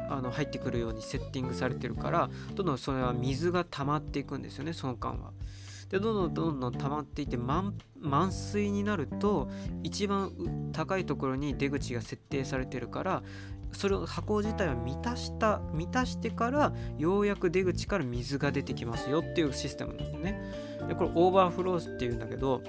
[0.09, 5.31] あの入ってくるようにセッティングされてるからどんどんそれは水が溜まっていくんですよねその間は。
[5.89, 7.73] でどんどんどんどん溜まっていて満
[8.31, 9.49] 水になると
[9.83, 10.31] 一番
[10.71, 13.23] 高いところに出口が設定されてるから
[13.73, 20.41] それを箱自体を満たした満たしてからようやく出口から水が出てきますよっていうシステムなんだよね。
[20.87, 22.61] でこれオーバーフロースっていうんだけど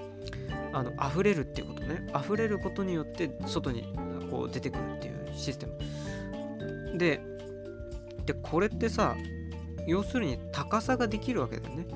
[0.72, 2.06] あの溢れるっていうことね。
[2.14, 3.92] 溢れることによって外に
[4.30, 6.98] こう出てくるっていうシステム。
[6.98, 7.20] で
[8.26, 9.16] でこれってさ
[9.86, 11.86] 要するに高さができるわけだよね。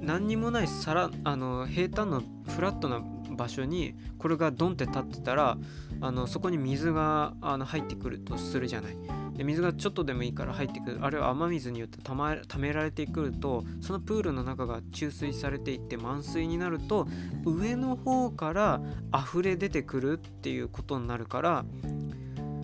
[0.00, 5.58] 何にもないさらあの平坦のフラットな場所にこれがドンって立ってたら
[6.00, 8.96] あのそこに水があの入ってくるとするじゃない。
[9.36, 17.06] で水がちょっとでもいいから入ってくるあるいは雨水によってたま溜められてくるとそのプールの中が注水されていって満水になると
[17.44, 18.80] 上の方から
[19.14, 21.66] 溢れ出てくるっていうことになるから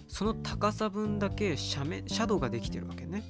[0.09, 3.23] その高さ分だけ斜面シャドウができてるわけね。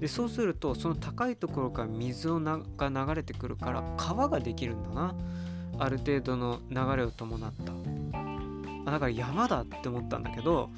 [0.00, 5.14] でそうするとその高いところから水をが流れてくるから川ができるんだな
[5.78, 7.99] ある程度の流れを伴った
[8.86, 10.70] あだから山だって思ったんだけど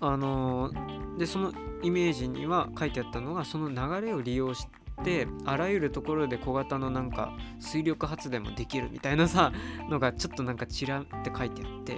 [0.00, 1.52] あのー、でその
[1.82, 4.66] イメージには書いてあったのがその流れを利用し
[5.04, 9.52] てあらゆるところで小型のなんか水力発電もできるみたいなさ
[9.88, 11.96] のがちょっとなんかちらって書いてあって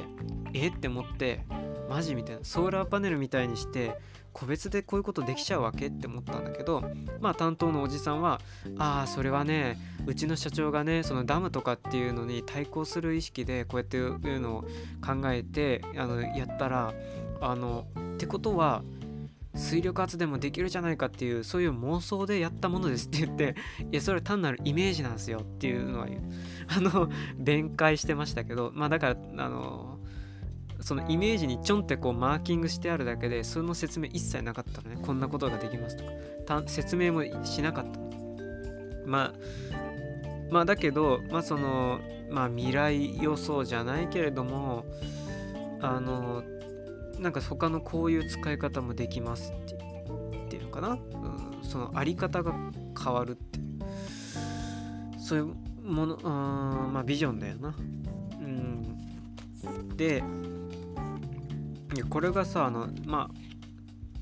[0.52, 1.44] えって思って
[1.88, 3.96] マジみたいなソーラーパネルみたいにして
[4.32, 6.82] 個別でこういうことできちゃうわけって思ったんだけど
[7.20, 8.40] まあ担当のおじさんは
[8.78, 14.62] ああそれはねうちの社長がねそのダムとかっていうのに対抗する意識でこうやっていうのを
[15.04, 16.94] 考えてあのやったら
[17.40, 18.82] あのってことは
[19.54, 23.56] 水力発電もできるじゃないかっていうそういう妄想でやったものですって言って
[23.90, 26.06] いやそれ単なるイメージなんですよっていうのは
[26.68, 29.98] あの弁解してましたけどまあだからあの
[30.82, 34.98] そのイメージにちょんってこうマーキングしてあるだけでその説明一切なかったのね。
[35.00, 36.62] こんなことができますとか。
[36.66, 38.00] 説明もしなかった
[39.06, 39.34] まあ
[40.50, 42.00] まあだけどまあその
[42.30, 44.84] まあ未来予想じゃないけれども
[45.80, 46.42] あの
[47.18, 52.54] なんか他のこういう使い方もできますってっていうのかな、うん、そのあり方が
[53.02, 53.70] 変わるっていう。
[55.20, 55.54] そういう
[55.84, 57.74] ものうんまあビジョンだよな。
[58.40, 59.96] うん。
[59.96, 60.24] で
[62.08, 63.50] これがさあのまあ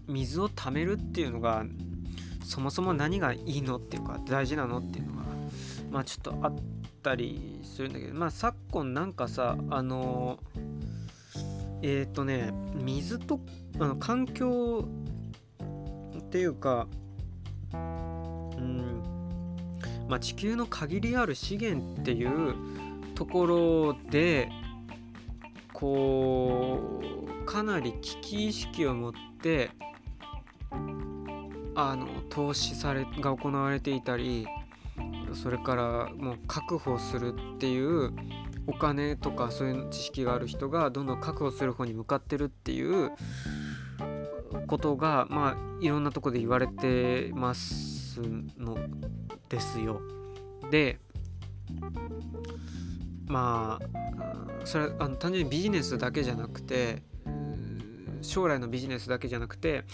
[0.06, 1.64] 水を貯めるっていうのが
[2.44, 5.22] そもそも何がいいのっていうか大事なのっていうのが
[5.90, 6.54] まあちょっとあっ
[7.02, 10.38] たりするんだけどまあ昨今なんかさあの
[11.82, 13.40] えっ、ー、とね水と
[13.78, 14.88] あの環境
[16.18, 16.88] っていうか
[17.74, 19.02] うん
[20.08, 22.54] まあ地球の限りある資源っていう
[23.14, 24.48] ところで
[25.78, 26.80] こ
[27.40, 29.70] うかなり危機意識を持って
[31.76, 34.48] あの投資されが行われていたり
[35.34, 38.12] それからもう確保するっていう
[38.66, 43.12] お金とかそういう知識がある人がどんどん確保する方に向かってるっていう
[44.66, 48.20] ことがまあいろんなとこで言われてます
[48.58, 48.76] の
[49.48, 50.00] ですよ。
[50.72, 50.98] で
[53.28, 57.02] まあそれはあの単純にビジネスだけじゃなくて
[58.22, 59.84] 将来のビジネスだけじゃなくて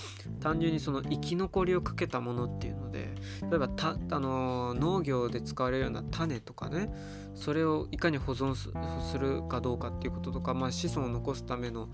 [0.40, 3.08] 単純にその生き残りをかけたものっていうので
[3.50, 6.90] 例えばたあの農業で使われるような種とかね
[7.34, 11.88] それをいかに保存するかどうかっていうこととか、まあ、子孫を残すための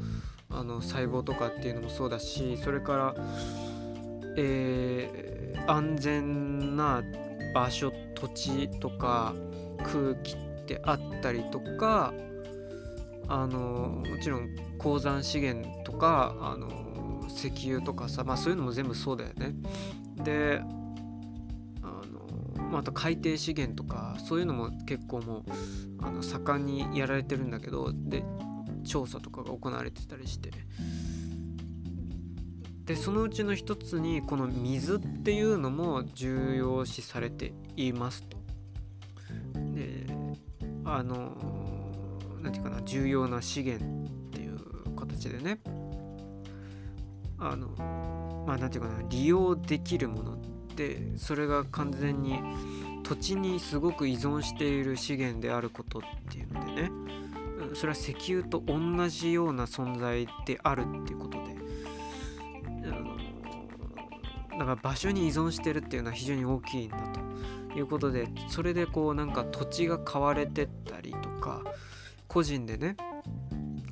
[0.50, 3.14] あの細胞とかっていうのもそうだしそれから、
[4.36, 7.02] えー、安全な
[7.54, 9.34] 場所土地とか
[9.78, 10.36] 空気
[10.70, 12.14] ってあったりとか
[13.26, 14.48] あのもちろん
[14.78, 19.54] 鉱山資源とかあの石油とかさ、まあ、そういうのも全部そうだよね。
[20.24, 20.60] で
[21.82, 25.42] あの、まあ、あと海底資源とかそういうのも結構もう
[26.02, 28.24] あの盛んにやられてるんだけどで
[28.84, 30.50] 調査とかが行われてたりして
[32.84, 38.38] でそのうちの一つにこの水っていうのも重要視されていますと。
[39.74, 40.19] で
[40.84, 41.36] あの
[42.42, 45.60] 何て言うかな重要な資源っていう形でね。
[47.38, 47.68] あの
[48.46, 50.38] まあ何て言うかな利用できるものっ
[50.76, 52.38] てそれが完全に
[53.02, 56.90] 土地にすごく依存している資源であることっていうのでね。
[57.74, 61.56] それは石油と同じような存在であるっていうことで。
[62.84, 63.16] あの
[64.58, 67.20] だから場所に依存してるっていうのは非常に大きいんだと。
[67.76, 71.62] いうことでそれでこうなんか土地が買われてったりとか
[72.26, 72.96] 個人でね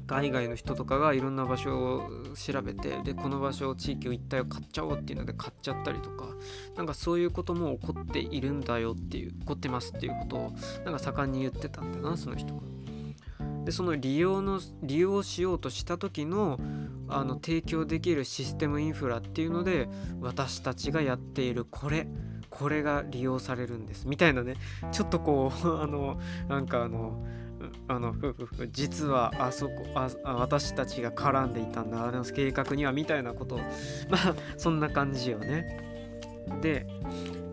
[0.06, 6.24] 海外の人とかがいろんな場所を調べてでこの場所地域を一体を買っちゃおうっていうので買っちゃったりとか
[6.76, 10.52] なんかそういうことも起こっているんだよっていう起こってますっていうことを
[10.84, 12.62] なんか盛んに言ってたんだなその人が。
[13.64, 16.58] でその利用の利用しようとした時の
[17.10, 19.88] あの提供できるシステムインフラっていうので
[20.20, 22.06] 私たちがやっているこれ
[22.59, 24.54] これが利用されるんですみたいなね
[24.90, 27.24] ちょっとこう あのなんかあの
[27.88, 28.14] あの
[28.70, 33.56] 実はあそこあ私たちが絡んでいたんだあの計画にはみたいなこと
[34.11, 35.84] まあそんな感じよね。
[36.62, 36.86] で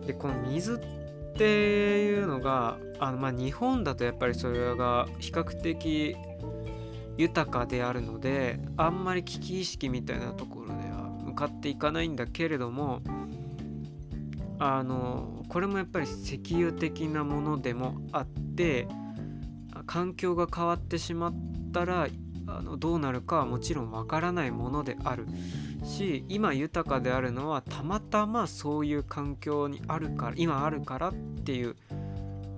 [0.06, 6.16] でこの水っていうのがあの、まあ、日本だとやっぱりそれが比較的
[7.18, 13.02] 豊かであるのであんまり危機意識みたいなところでは向かっていかないんだけれども
[14.58, 18.88] あのこれもやっぱり石油的なものでもあって
[19.86, 21.34] 環境が変わってしまっ
[21.72, 22.08] たら
[22.46, 25.26] あのどうなるかはもちろんわからないものである
[25.84, 31.76] し今豊かであるのはたまたまそういう環境にあるから今あるからっていう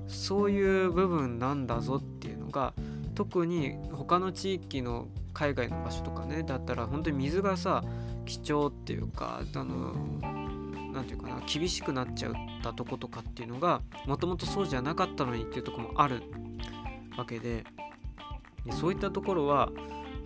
[0.06, 2.72] そういう部分なんだぞっていうのが
[3.14, 7.82] 特に他の地域の海外の場所とかねだったら本当に水がさ
[8.24, 9.94] 貴重っていうかあの
[10.98, 12.32] 何て言うかな厳しくなっちゃっ
[12.62, 16.22] たとことかっていうのがもともとそうじゃなかったのにっていうとこもある
[17.16, 17.64] わけで
[18.72, 19.70] そういったところは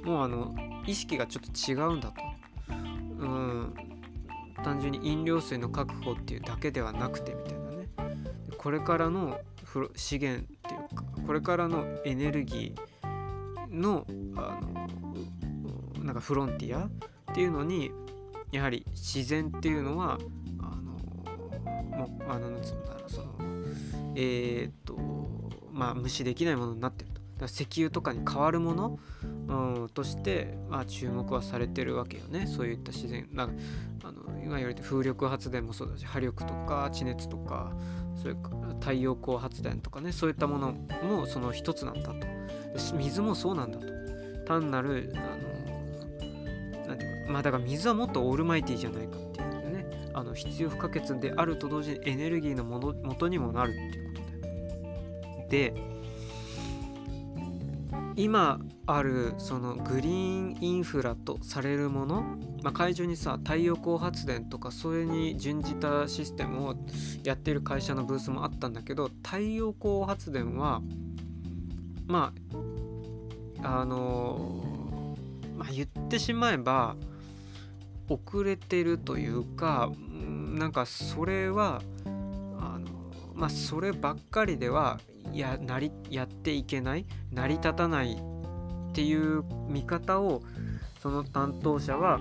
[0.02, 0.54] もうあの
[0.86, 2.14] 意識がちょっと違うんだと。
[3.18, 3.74] うん
[4.64, 7.88] 単純に飲料水の確保っていうだけではなくてみたいなね
[8.56, 9.40] これからの
[9.96, 14.06] 資源っていうかこれからのエネルギーの
[14.36, 16.90] あのなんかフロンティアっ
[17.34, 17.90] ていうのに
[18.52, 20.18] やはり自然っていうのは
[21.66, 23.34] ああのつうんだろうその
[24.14, 24.96] えー、っと
[25.72, 27.22] まあ無視できないものになってると。
[27.46, 28.98] 石油とかに変わるもの、
[29.48, 32.46] うん、として、まあ、注目はされてるわけよね。
[32.46, 33.28] そういった自然。
[33.32, 33.54] なんか
[34.04, 37.72] あの今言われて風力発電もそうだし波力とか地熱とか
[38.20, 42.26] それから太陽光発電とかねそういったものもその一つなんだと。
[42.96, 43.86] 水もそうなんだと。
[44.46, 49.16] 単なるあのなんていうかまあだから水はもっとオールマイティじゃないか。
[49.16, 49.31] っていうのでね
[50.14, 55.92] あの必要不可欠であると同時にエネルギーのもの元にもなるっていうことでで
[58.16, 62.22] 今あるそのグリーンインフラとされるもの、
[62.62, 66.74] まあ、会場にさ太陽光発電とかそれに準じたシステムを
[67.24, 70.82] やってる会社のブースもあったんだけど太陽光発電は
[72.06, 72.32] ま
[73.62, 74.72] ああの
[75.56, 76.96] まあ、言ってしまえば
[78.12, 79.90] 遅れてるというか
[80.54, 82.88] なんかそれはあの
[83.34, 85.00] まあそればっかりでは
[85.32, 90.42] やなりやっていけない成り立たないっていう見方を
[91.00, 92.20] その担当者は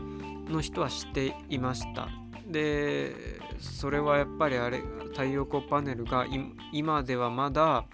[0.49, 2.09] の人はしていました。
[2.47, 3.13] で
[3.59, 6.25] それはやっぱりあれ太陽光パネルが
[6.73, 7.85] 今ではまだ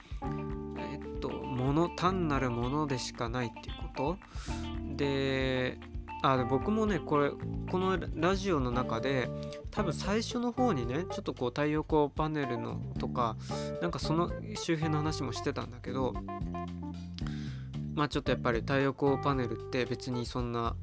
[0.91, 4.17] えっともの単なるものでしかないっていうこと。
[4.95, 5.77] で
[6.23, 7.31] あ僕もねこれ
[7.71, 9.29] このラジオの中で
[9.71, 13.35] 多分最初の方にねちょっとこう太陽光パネルのとか
[13.81, 16.13] なんかその周辺の話もしてたんだけど
[17.93, 20.75] まあちょっとやっぱり太陽光パネルって別にそんな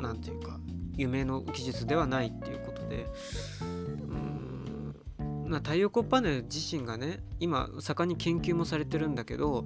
[0.00, 0.58] 何て言うか
[0.96, 3.06] 夢の技術ではないっていうことで
[5.50, 9.64] まあ、太陽光パネル自身がね今盛んに研究もされてるんだけど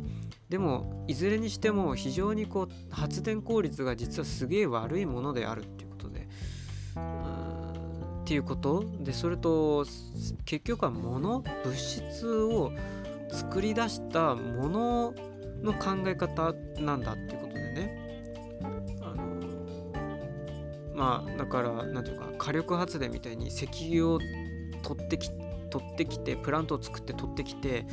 [0.48, 6.26] でもいずれにしても非常にこう発電効率が実はすげえ悪いものであるっていうことで
[6.96, 7.44] うん
[8.24, 8.82] っていうこと。
[9.00, 9.84] でそれと
[10.46, 12.72] 結局は物物質を
[13.30, 15.14] 作り出したもの
[15.62, 18.58] の考え方なんだっていうことでね。
[19.02, 19.24] あの
[20.94, 24.18] まあだから何ていうか火力発電みたいに石油を
[24.82, 25.30] 取ってき
[25.74, 27.84] 取ってきてプラントを作って取ってきて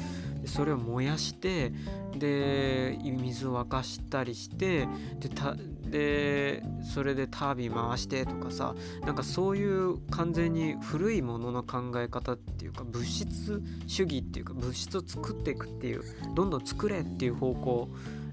[0.45, 1.73] それを燃やして
[2.15, 4.87] で水を沸かしたりして
[5.19, 6.61] でたで
[6.93, 16.03] それでタービン回してとかさなんかそういう完全に古いものの考え方っていうか物質主義っていうか物質を作っていくっていう
[16.35, 17.89] どんどん作れっていう方向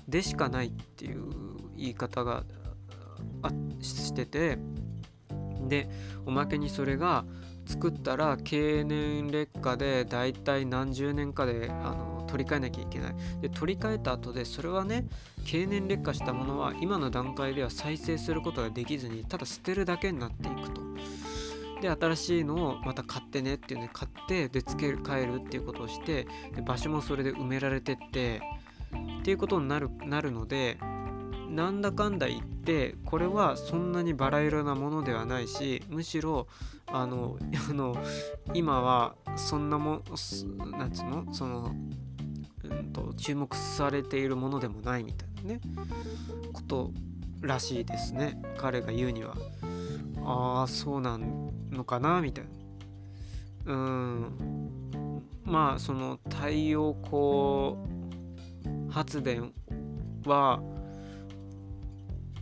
[0.06, 1.24] でしかないっていう
[1.74, 2.44] 言い方が
[3.42, 4.58] あしてて
[5.68, 5.88] で
[6.26, 7.24] おまけにそれが
[7.68, 13.14] 作ったら経年劣化でだいたい何十年かであの取り替えなきゃいけない。
[13.42, 15.04] で取り替えた後でそれはね
[15.44, 20.80] 経年劣化したものは今の段階では再生することができずにただ捨てるだけになっていくと。
[21.80, 28.40] で新しいのをまた買ってねっていうね買ってで付け替えるっていうことをしてで場所もそれで埋められてって
[29.20, 30.78] っていうことになるなるので
[31.48, 36.46] なんだかんだ言ってこれはそんなにバラ色なものではないしむしろ
[36.86, 37.38] あの
[37.68, 37.96] あの
[38.54, 40.02] 今はそんなも
[40.78, 41.32] なんつうの？
[41.32, 41.74] その、
[42.64, 45.60] うんと、注目されているものでもないみたいなね
[46.52, 46.92] こと
[47.40, 48.42] らしいですね。
[48.56, 49.34] 彼が言うには。
[50.24, 52.44] ああそうなのかなみたい
[53.64, 53.72] な。
[53.74, 54.58] うん。
[55.44, 57.76] まあその太陽光
[58.90, 59.52] 発電
[60.26, 60.60] は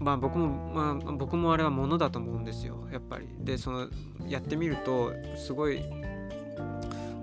[0.00, 3.28] まあ僕もまあ僕もあれはものだと思うんですよやっぱり。
[3.40, 3.88] でその
[4.26, 5.82] やってみるとすごい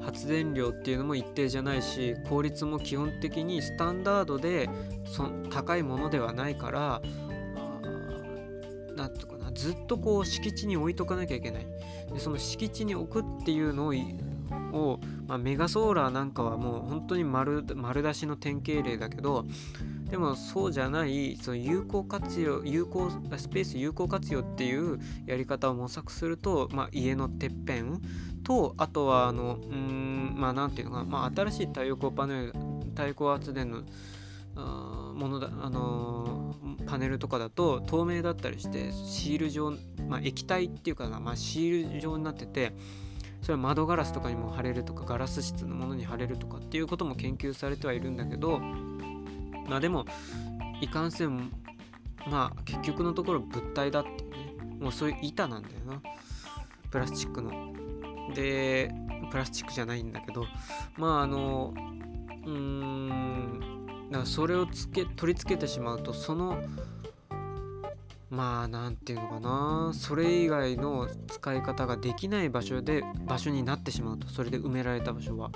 [0.02, 4.70] 発電量っていうのも一定じゃないし効率も基本的にスタンダードで
[5.06, 7.02] そ高いものではないから
[8.96, 11.66] 何て言うかなずっとこう敷地に置いとかなきゃいけない。
[12.12, 19.46] でその敷地に置くっていうのを、まあ、メガソーラーなんかはもう本当に丸丸出しの典型例だけど
[20.14, 28.00] でもそうじゃないその有効活用有効スペース有効活用っていうやり方を模索すると、まあ、家のてっぺん
[28.44, 32.54] とあとはあのうんまあなんていうのかな、まあ、新しい太陽光パネル
[32.92, 33.82] 太陽光発電の
[35.16, 39.72] ものだあのー、パネルとかだと透明だったりしてシール状、
[40.08, 42.74] まあ、液体っていうかな、まあ、シール状になってて
[43.42, 48.62] それは窓ガラスとかにも貼れるとかガラス質のものに貼れるとかっていうことも研究されてはいるんだけど
[49.68, 50.06] まあでも
[50.82, 51.52] いかんせん
[52.28, 54.56] まあ結局のところ物体だってね。
[54.80, 56.02] もうそういう板なんだよな。
[56.92, 57.52] プラスチックの。
[58.34, 58.94] で
[59.32, 60.46] プラスチックじゃないんだけど
[60.98, 61.74] まああの
[62.46, 66.62] うーんだからそれをつけ取り付けてしまうとその
[68.30, 69.92] まあ何て言うのかな。
[69.94, 74.28] それ以外の使い方ができない場所で場所になってしまうと。
[74.28, 75.52] それで埋められた場所は。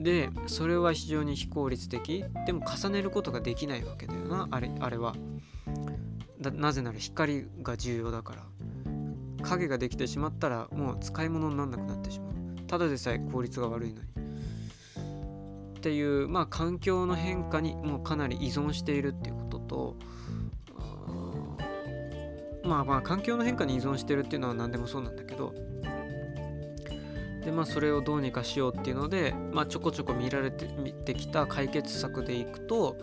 [0.00, 2.24] でそれは非常に非効率的。
[2.46, 4.48] でも重ねることができないわけだよな。
[4.50, 5.14] あれあれは。
[6.40, 8.42] なぜなら光が重要だから。
[9.42, 12.30] 影ができてしまったらもう使い物にならなくなってしまう。
[12.66, 14.08] ただでさえ効率が悪いのに。
[15.78, 19.96] っていうまあ環境の変化にもうかなり依存しているっていうことと
[22.62, 25.54] まあまあ環境の変化に依存してるっていうのは何でもそうなんだけど
[27.44, 32.96] でまあそれをどうにかしようっていうので、まあ、ちょこちょこ見られて見てきた解決策でいくと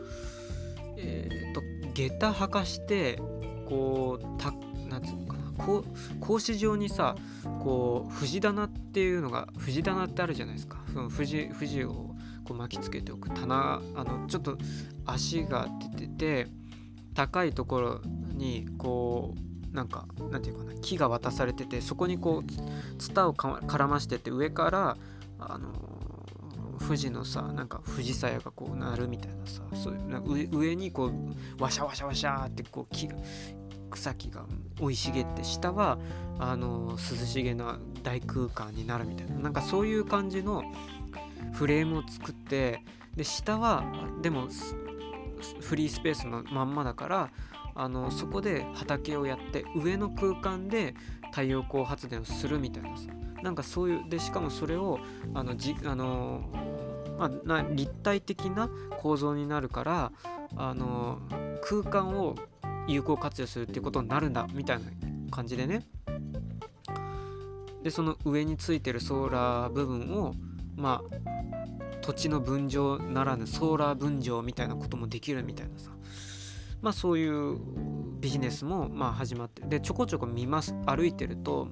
[0.98, 1.62] えっ、ー、と
[1.94, 3.20] 下駄履かして
[3.66, 4.52] こうた
[4.88, 7.16] なんつうのかなこう格子状にさ
[7.60, 10.78] こう藤棚っていうのが藤棚ってあるじゃないですか。
[10.94, 12.16] その藤藤を
[12.46, 14.58] こう巻きつけておく棚あのちょっと
[15.06, 15.68] 足が
[15.98, 16.48] 出てて
[17.14, 18.02] 高いところ
[18.34, 19.47] にこう
[19.78, 24.98] なんかなんていうかな木が渡されててそこにこうツタを絡ましてて上から
[25.40, 25.70] あの
[26.80, 33.18] 富士のさなんか富士鞘がこうなるみたいなさそういうな上上にこうワシャワシャワシャってこう木が
[33.92, 34.46] 草木が
[34.80, 36.00] 生い茂って下は
[36.40, 40.64] あの涼しげな大空間になるみたいななんかそういう感じの
[41.54, 42.84] フレームを作って
[43.16, 43.84] で下は
[44.24, 44.48] でも
[45.62, 47.30] フリースペースのまんまだから
[47.80, 50.96] あのそこで畑をやって上の空間で
[51.30, 53.04] 太陽光発電をするみたいなさ
[53.44, 55.00] なんかそういうでしかもそれを
[55.36, 56.42] あのじあの、
[57.20, 58.68] まあ、な立体的な
[58.98, 60.12] 構造になるから
[60.56, 61.20] あの
[61.62, 62.36] 空間を
[62.88, 64.86] 有効活用するっていうことになるんだみたいな
[65.30, 65.86] 感じでね。
[67.84, 70.34] でその上についてるソーラー部分を
[70.76, 75.92] まあ土地の分譲ならぬソーラー分譲みたいなこともできるみたいなさ。
[76.82, 77.58] まあそういう
[78.20, 80.76] ビジネスもまあ始まってでちょこちょこ見ます。
[80.86, 81.70] 歩いてると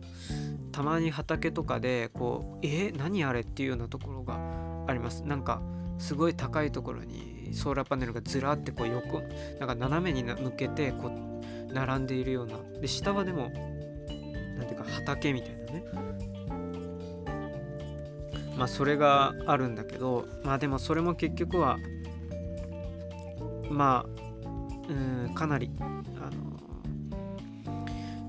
[0.71, 4.39] たまに畑とかでこうえー、何あれっていうようなところが
[4.87, 5.23] あります。
[5.23, 5.61] なんか
[5.97, 9.21] すごい高いところにソーラーパネルがずらってこう横
[9.59, 13.49] なんか斜めに向けてこう並んでいるようなで下はでも
[14.57, 15.85] 何ていうか畑みたいなね。
[18.57, 21.77] まあそれがあるんだけどまあでもそれも結局は
[23.69, 24.24] まあ
[24.89, 24.93] う
[25.31, 26.59] んかなりあの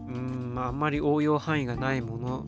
[0.08, 2.46] うんまああんまり応用範囲がないもの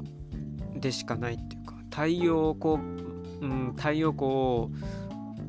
[0.74, 4.70] でしかないっていうか太陽光、うん、太陽光を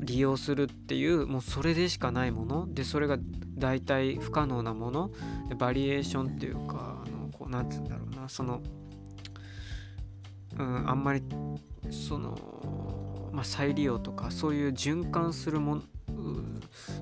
[0.00, 3.18] 利用するっていうもうそれでしかないものでそれが
[3.56, 5.10] 大体不可能なもの
[5.58, 8.62] バリエーションっていうかあのこうなんて言うんだろうなその
[10.58, 11.22] うんあんまり
[11.90, 15.82] その、まあ、再利用とかそういう循環するも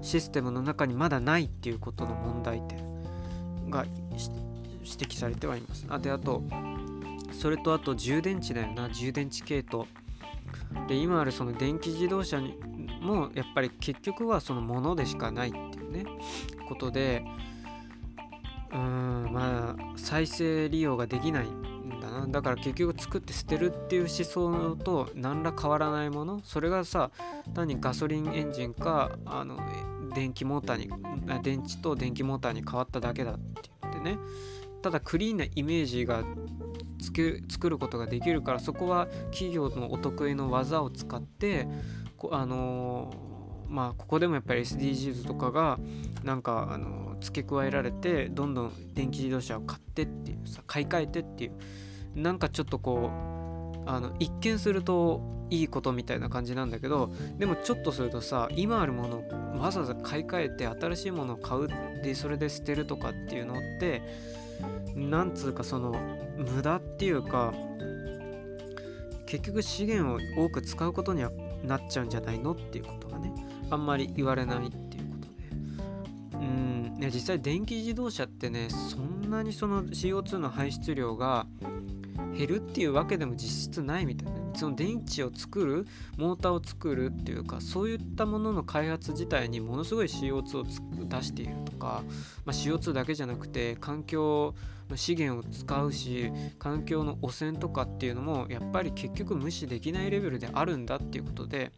[0.02, 2.78] システムの中にまだないっていうことの問題点
[3.70, 5.86] が指摘されてはいます。
[5.88, 6.42] あであと
[7.32, 8.88] それとあと充電池だよな。
[8.90, 9.84] 充電池系統。
[10.86, 12.58] で今あるその電気自動車に
[13.00, 16.04] もやっぱり結局はそのものでしかないっていうね。
[16.68, 17.24] ことで
[18.70, 21.46] うーんまあ再生利用ができない。
[22.00, 22.26] だな。
[22.26, 26.40] だから結局作って捨てるっていう思想と何ら変わらないもの。
[26.44, 27.10] それがさ
[27.54, 29.58] 単にガソリンエンジンかあの
[30.14, 34.18] 電気モーターに電池と電気モーターに変わっただけだって言ってね。
[34.82, 36.22] ただクリーンなイメージが
[37.50, 41.66] 作ることができるからそこは企業のお得意の技を使って
[42.30, 45.78] あのー、まあここでもやっぱり SDGs とかが
[46.24, 51.52] なんか、あの、付け加えられてどんどん電気自動車を買ってっていうさ買い替えてっていう
[52.18, 53.10] なんかちょっとこ
[53.86, 61.68] うあの一見するといいことみたいな感じなんだけどでもちょっとするとさ今あるものをわざわざ買い替えて新しいものを買う
[62.02, 64.02] でそれで捨てるとかっていうのって
[64.94, 65.94] なんつうかその
[66.36, 67.54] 無駄っていうか
[69.26, 71.30] 結局資源を多く使うことには
[71.64, 73.32] なっちゃうんじゃないのっていうことがね
[73.70, 75.16] あんまり言われないっていうこ
[76.32, 76.44] とで。
[76.44, 81.46] うんね実際電気自動車ってねそんなにその CO2 の排出量が
[82.38, 84.38] 減るっていうわけでも実質ないみたいな。
[84.54, 85.86] その電池を作る
[86.16, 90.58] モーターを作るっていうかそういったものの開発自体にものすごい CO2
[91.04, 92.02] を出しているとか、
[92.44, 94.54] まあ、CO2 だけじゃなくて環境
[94.96, 101.70] 資源を使うし環境の汚染とかっていうのもやっぱり結局無視できないレベルであるんだっていうことで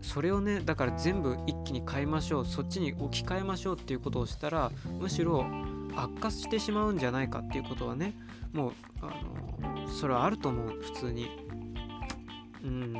[0.00, 2.46] それをねだから全部一気に変えましょう。
[2.46, 4.70] そっちに置き換えましょうっていうことをしたら
[5.00, 5.44] むしろ
[5.94, 8.14] 悪化してしまうんじゃないかっていうことはね
[8.52, 11.28] もうあのそれはあると思う普通に。
[12.62, 12.92] うん、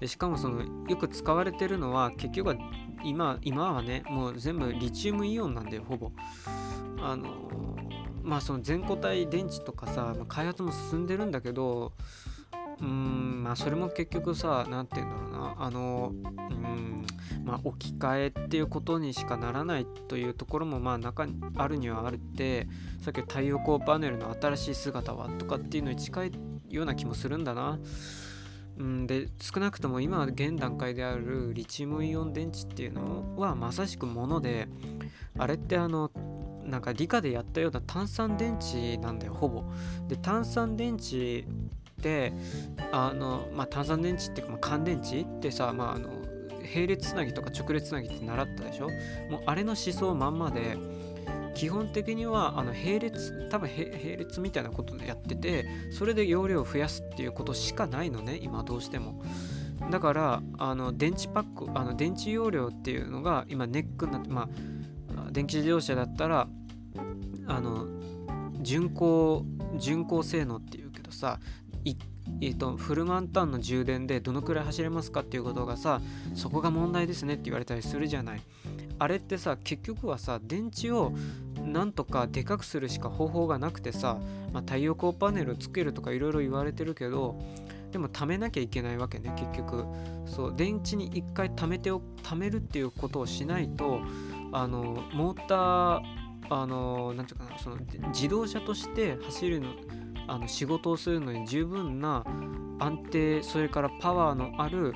[0.00, 2.56] でしかもそのよく使われてるのは結局は
[3.02, 6.12] 今今はねもう全部リチウムイオンなんだよほぼ。
[7.00, 7.48] あの
[8.22, 11.92] まあその全固体電池とかさ開発も進んでるんだけど
[12.80, 17.06] うんまあそれも結局さ何て言うんだろうなあのうん
[17.44, 22.68] まあ置き換えっていうことにしかならないというところもまあ中にあるにはあるって
[23.00, 26.32] さっき太陽光パネルの新しい姿はとかっていうのに近い
[26.68, 27.78] ような気もするんだな。
[28.78, 34.68] うん、で少なくとも今現段階であるリチウムイオン電池っていうのはまさしくもので
[35.36, 36.12] あれってあの
[36.64, 39.64] なんか理科でやったような炭酸電池なんだよほぼ。
[40.06, 41.44] で炭酸電池
[41.98, 42.32] って
[42.92, 46.10] あの、まあ、炭酸電池っていうか、まあ、乾電池ってさ、まあ、あの
[46.74, 48.88] 並列つなぎとか直列つなぎって習ったでしょ？
[49.30, 50.76] もうあれの思想まんまで
[51.54, 59.22] 基本的にはあの並列多分並列みたいなことでやっててそれで容量を増やすっていうことしかないのね今どうしても。
[59.90, 64.48] だからあの電池パックあの電池容量っていうのが今ネックになってま
[65.16, 66.48] あ電気自動車だったら
[67.46, 67.86] あの
[68.60, 69.44] 巡航
[69.76, 71.38] 巡航性能っていうけどさ
[72.40, 76.00] えーと、フルマンタンの充電でどのくらい走れますかっていうことがさ
[76.34, 78.42] そこが問題ですねって言われたりするじゃない。
[79.00, 81.12] あれってさ結局はさ電池を
[81.64, 84.18] なんとかでかくするしか方法がなくてさ、
[84.52, 87.40] まあ、太陽光パネルをつけるとかいろいろ言われてるけど
[87.92, 89.84] でも貯めなきゃいけないわけね結局。
[90.26, 94.00] そう電池に一回貯めてお貯めるっていうことをしないと
[94.52, 96.02] あのモーター
[96.50, 97.76] あのなんていうかなその
[98.08, 99.68] 自動車として走るの
[100.28, 102.24] あの仕事をするのに十分な
[102.78, 104.94] 安定それからパワーのある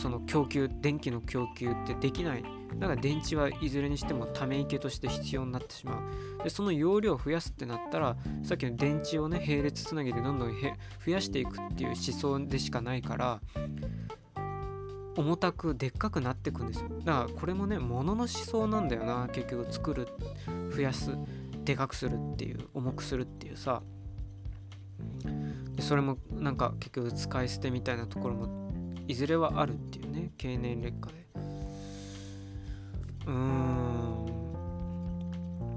[0.00, 2.44] その供給電気の供給ってできない。
[2.74, 6.02] だから電池はいずれにしてもため池として必要になってしま
[6.40, 6.42] う。
[6.42, 10.50] でその容量を増やすってなったらさっきの電池をね並列つなぎでどんどん
[11.06, 13.40] 増やしていくっていう思想でしかないから
[15.16, 16.88] 重たくでっかくなっていくんですよ。
[17.04, 20.08] だからこれもね物の思想なんだよな結局作る
[20.74, 21.16] 増やす。
[21.64, 23.82] でかくするっていう重くするっていうさ。
[25.76, 28.70] でそれもなんか結局使い捨てみたいなところも
[29.08, 31.26] いずれはあるっていうね経年劣化で。
[33.26, 34.04] うーん。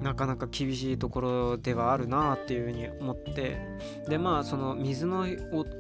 [0.02, 3.58] なかなか厳しいところではあるなあっていうふうに思って。
[4.08, 5.26] でまあその水の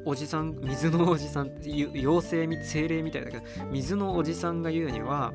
[0.05, 5.33] おじさん水のおじさん妖精精霊みたいだけど水のおじさんが言うには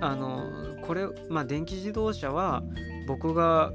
[0.00, 0.44] あの
[0.88, 2.62] これまあ電気自動車は
[3.06, 3.68] 僕があ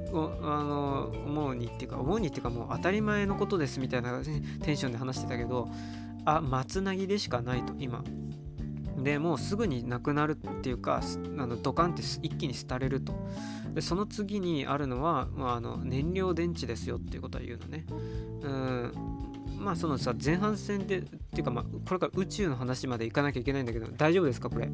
[0.63, 4.21] の思うにっていうか思うにっていうかもう当たり前のことですみたいな
[4.63, 5.69] テンションで話してたけど
[6.25, 8.03] あ松なぎでしかないと今。
[8.97, 11.01] でもうすぐになくなるっていうか
[11.37, 13.13] あのドカンって一気に廃れると。
[13.75, 17.85] でその次にあるのは、まあ、あの燃料電池ですよっていうことは言うのね。
[18.41, 18.93] うん。
[19.63, 24.69] まあそのさ前半戦でっていうかまあこれから宇宙の話まで行かなきゃいけないんだけど大丈夫ですかこれ？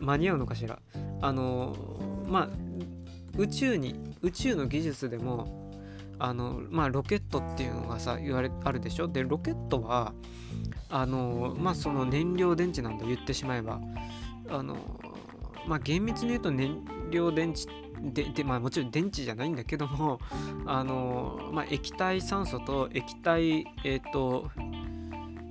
[0.00, 0.78] 間に合うのかしら？
[1.22, 1.76] あの
[2.28, 2.48] まあ
[3.38, 5.72] 宇宙に宇宙の技術でも
[6.18, 9.08] あのまあロケットっていうのがさ言われあるでしょ？
[9.08, 10.12] でロケットは
[10.90, 13.80] あのまあその燃料電池なんだ言ってしまえば。
[14.52, 14.76] あの
[15.66, 17.72] まあ厳密に言うと燃料電池って
[18.02, 20.20] ででまあもちろん電池じゃないんだけども
[20.66, 24.50] あのまあ液体酸素と液体えっ、ー、と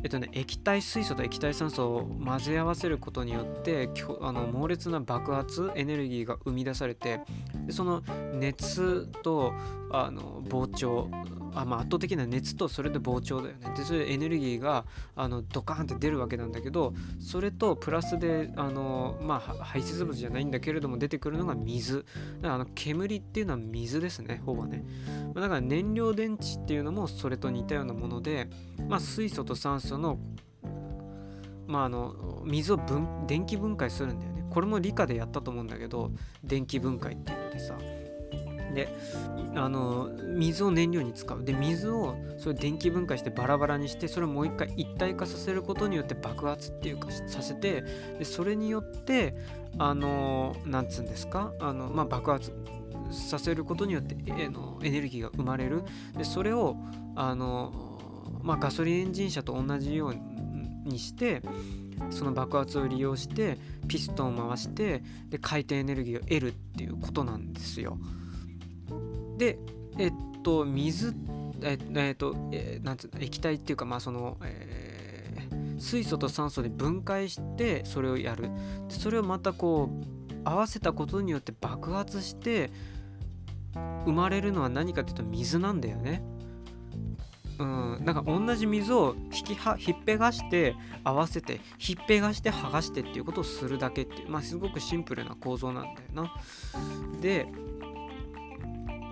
[0.02, 3.90] えっとね、液体水素と液体酸素を混ぜ合わせることによって
[4.22, 7.20] あの猛烈な爆発エネルギーが生み出されて
[7.70, 8.02] その
[8.34, 9.54] 熱と
[9.92, 11.10] あの膨張
[11.54, 13.74] あまあ、圧倒的な熱とそれで膨張だよね。
[13.76, 14.86] でそれでエネルギーが
[15.16, 22.06] あのドカーンって出るわけなんだけどそれとプラスであの、まあ、排泄物じゃないんだけれども出てくるのが水。
[22.42, 24.84] だからあの煙っていうのは水ですねほぼね。
[25.36, 28.50] だから燃料電池っていうのもそれと似たようなもので、
[28.88, 30.20] まあ、水素と酸素の
[31.68, 34.44] まあ、あの水を分電気分解するんだよね。
[34.50, 36.12] これも理科でやったと思うんだけど
[36.44, 37.78] 電気分解っていうのでさ。
[38.74, 38.94] で
[39.56, 41.44] あの水を燃料に使う。
[41.44, 47.84] で水をそれ電気分解してバラバラにしてそれをもう一回一体化させることによって爆発っていうかさせて
[48.18, 49.36] でそれによって
[49.78, 51.52] あのなんつうんですか？
[51.60, 52.54] あの、まあ、爆発
[53.12, 55.84] させることによってえのエネルギーが生まれる。
[56.18, 56.76] でそれを
[57.16, 58.00] あの、
[58.44, 60.16] まあ、ガソリンエンジン車と同じよう
[60.88, 61.42] にして
[62.12, 63.58] その爆発を利用して
[63.88, 67.98] ピストンを回してで回転エネルギーを得るっていうことなんですよ。
[69.40, 69.58] で
[69.98, 70.14] えっ
[70.44, 71.16] と水
[71.62, 78.50] ええっと、えー、なんつうの液体っていうかまあその、えー、水素と酸素で分解してそれをやる
[78.90, 82.72] それをまたこう合わせたことによって爆発して
[84.06, 86.22] 生まれるのは何かっていうと水なんだよね。
[87.60, 96.34] うん、なんか同じ水を引きはひっぺがして合わせてひっぺがして剥がしてっていうことをするだけっていうまあすごくシンプルな構造なんだよな。
[97.20, 97.48] で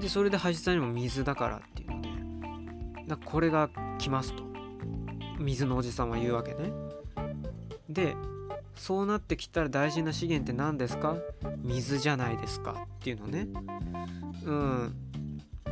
[0.01, 2.09] でそれで排出にも水だからっていうので
[3.07, 4.43] だこれが来ますと。
[5.39, 6.71] 水のおじさんは言うわけね。
[7.89, 8.15] で
[8.75, 11.15] そうなってきたら大事な資源って何ですか？
[11.63, 12.85] 水じゃないですか。
[12.85, 13.47] っていうのね。
[14.45, 14.95] うん。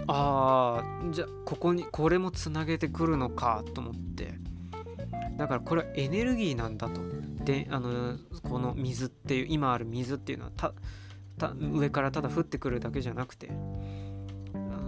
[0.08, 3.64] ああじゃあここにこれもつなげてくるのか。
[3.74, 4.36] と思って。
[5.38, 7.02] だからこれはエネルギーなんだと。
[7.44, 10.52] であのこの水っていう今ある水っていうのは
[11.38, 13.52] た上からただ降ってくるだけじゃなくて。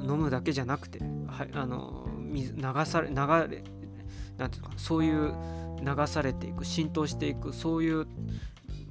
[0.02, 3.64] 飲むだけじゃなくて、はい、あの水流され流れ
[4.38, 5.34] なんていうかそういう
[5.82, 8.08] 流されていく浸透していくそういう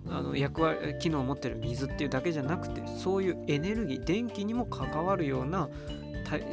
[0.08, 5.68] あの役割機能を持ってる水っていうだけじゃなくてそういうエネルギー電気にも関わるような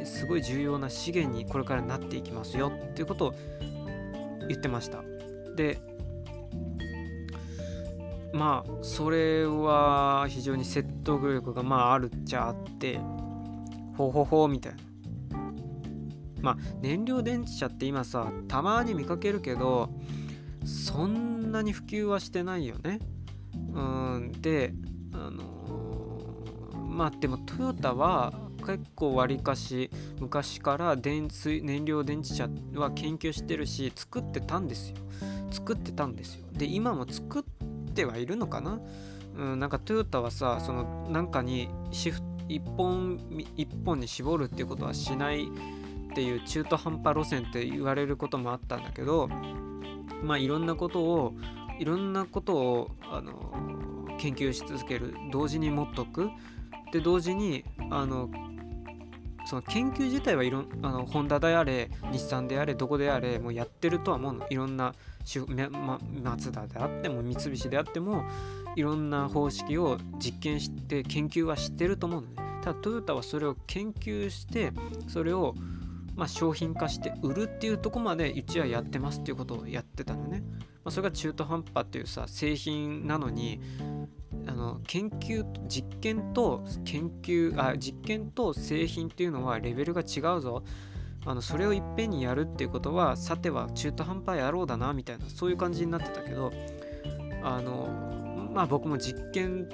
[0.04, 3.34] すごい重要な資源にこれからなっていきますよっていうことを
[4.48, 5.02] 言ってました。
[5.56, 5.78] で
[8.32, 12.98] まあそれは非常に説得力がまああるっちゃあって
[13.96, 14.78] ほほほみたいな。
[16.40, 19.88] まあ燃料電池車って今さたまに見かけるけど
[20.64, 22.98] そんなに普及はしてないよね。
[23.72, 24.74] うんで
[25.12, 25.44] あの
[26.86, 28.32] まあでもトヨタは
[28.66, 29.90] 結構わりかし
[30.20, 34.96] 昔から電水燃料電池車は研究してるし作ってたんですよ。
[35.50, 36.46] 作ってたんですよ。
[36.52, 37.42] で今も作っ
[37.94, 38.80] てはいるのかな？
[39.36, 43.18] うんなんかトヨタはさそのなんかにシフト一本
[43.56, 49.28] 一本に絞るっていうことはしないっていう中途半端路線って言われることもあったんだけど
[50.22, 51.34] まあいろんなことを
[51.78, 56.30] いろんなことをあの研究し続ける同時に持っとく。
[56.92, 58.30] で同時にあの
[59.46, 64.46] その研究自体はいろんあのホンダであれ日産であれどこであれもうやってるとは思うの。
[64.48, 64.94] いろんな
[65.70, 68.24] ま、マツダであっても三菱であっても
[68.76, 72.34] いろんな方式を実験して研究はしてると思うのね。
[72.62, 74.72] ただトヨタはそれを研究して
[75.08, 75.54] それを
[76.16, 83.60] まあ、商品化して売るっていうとこまでうちはやってますっていうことをやってたのね、まあ、それが中途半端っていうさ製品なのに
[84.46, 90.62] あの研究実験と研究あ実験と製品っていうのはレベルが違うぞ。
[91.26, 96.52] あのそれをいっぺんにやるっていうことはさては中途半端やろうだなみたいなそういう感じになってたけど
[97.42, 98.23] あの
[98.54, 99.68] まあ僕も実験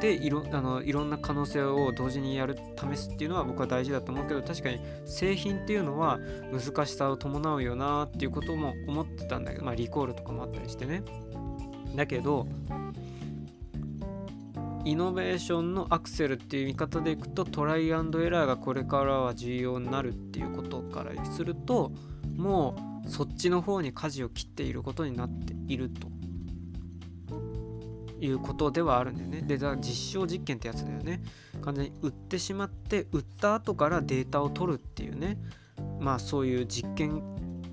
[0.00, 6.18] でいろあのいろんな可能性を同時にやる試すっていうのは僕は大事だと思うけど確かに製品っていうのは
[6.50, 11.02] 難しさを伴うよなっていうことも思ってたんだけどまあリコールとかもあったりしてね。
[11.94, 12.46] だけど
[14.84, 21.92] イノベーションのアクセルっていう見方でいくとトライアンドエラーがこれからは重要になるっていうことからすると
[22.34, 22.74] も
[23.06, 26.08] うそっちの方に舵を切っていることになっていると。
[28.24, 29.42] いうことではあるんだよね。
[29.42, 29.84] で、実
[30.20, 31.22] 証実験ってやつだよね。
[31.62, 35.38] 完全に売ってしまって売った後からデータを取るっていうね
[36.00, 37.22] まあそういう実験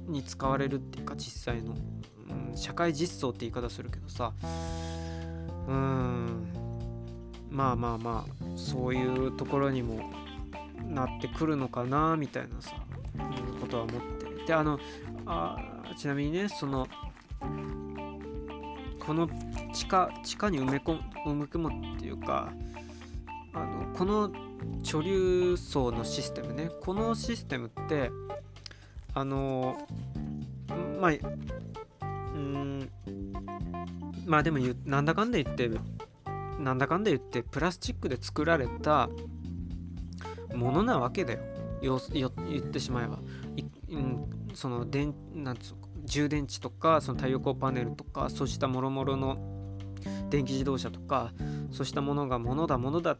[0.07, 1.75] に使われるっていうか実際の、
[2.51, 4.31] うん、社会実装って言い方するけどさ
[5.67, 6.47] うーん
[7.49, 10.11] まあまあまあそういうところにも
[10.87, 12.75] なってくるのかなみたいなさ
[13.59, 14.01] ことは思っ
[14.37, 14.79] てであの
[15.25, 15.57] あ
[15.97, 16.87] ちなみにねその
[19.09, 19.27] この
[19.73, 20.99] 地下地下に埋め込
[21.33, 22.53] む込むっていうか
[23.55, 24.29] あのこの
[24.83, 28.11] 貯留層のシステムねこのシステムって
[29.15, 29.79] あの
[31.01, 31.11] まあ
[32.35, 32.87] うん
[34.27, 35.71] まあでもなんだかんだ言って
[36.59, 39.09] なんだかんだ言ってプラスチックで作られた
[40.53, 41.39] ものなわけだよ。
[41.81, 43.17] よよ言ってしまえば。
[43.55, 45.88] い、うん、その電なんつうか。
[46.09, 49.37] 充電池とかその太陽光パネルとかそうしたもろもろの
[50.29, 51.31] 電気自動車とか
[51.71, 53.17] そうしたものがものだものだっ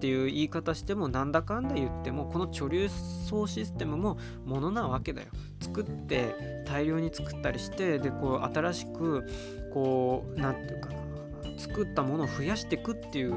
[0.00, 5.28] ていう言い方してもなんだかんだ言ってもこの貯留層システムもものなわけだよ
[5.60, 6.34] 作って
[6.66, 9.24] 大量に作ったりしてでこう新しく
[9.72, 13.34] こう何て言うかな作ったものを増やしていくっていう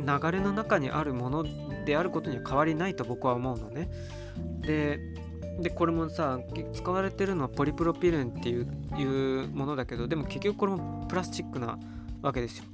[0.00, 1.44] 流れの中にあるもの
[1.84, 3.90] であることには変わりないと僕は思うのね。
[4.60, 4.98] で
[5.58, 6.38] でこれもさ
[6.72, 11.78] 使われてるのはポリプロピレンっていうものだけどでも結局これもプラスチックな
[12.22, 12.64] わけですよ。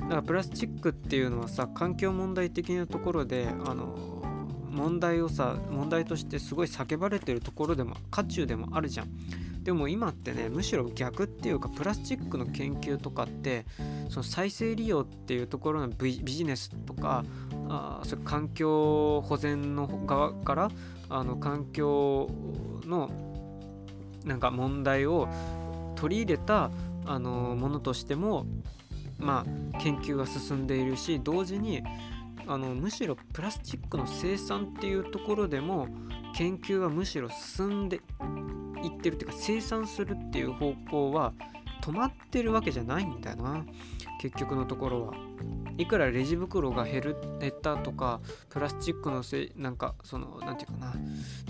[0.00, 4.22] だからプラスチックっていうのはさ環境問題的なところであの
[4.70, 9.08] 問題をさ問題としてすごい叫ばれてるところでも渦中でもあるじゃん。
[9.62, 13.64] でも今ってねむしろ逆っていうかプラスチックの研究とかって
[14.10, 17.24] その再生利用っていうところのビジネスとか
[17.70, 20.70] あそれ環境保全の側から
[21.14, 22.28] あの環境
[22.84, 23.08] の
[24.24, 25.28] なんか問題を
[25.94, 26.72] 取り入れた
[27.06, 28.46] あのものとしても
[29.16, 31.84] まあ研究が進んでいるし同時に
[32.48, 35.86] あのむしろプラスチックの生産っていうところでも
[36.34, 38.00] 研究はむしろ進んで
[38.82, 41.32] いってるっていうか生産するっていう方向は
[41.80, 43.64] 止まってるわけじゃないんだよな。
[44.24, 45.14] 結局のところは
[45.76, 50.94] いくらレジ袋が減る減ったとかプラスチックのせなんかその何て言うかな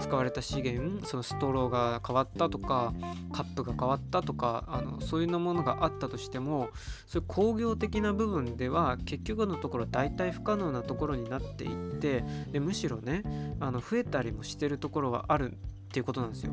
[0.02, 2.92] 使われた資源そのストローが変わったとか
[3.32, 6.70] カップが変わったとかあのそういうのものがあったとしても
[7.06, 13.22] そういう工業的な部分では結局のところ大体不可能なところになっていってでむしろね
[13.60, 15.56] あの増えたりもしてるところはあるっ
[15.92, 16.52] ていうことなんですよ。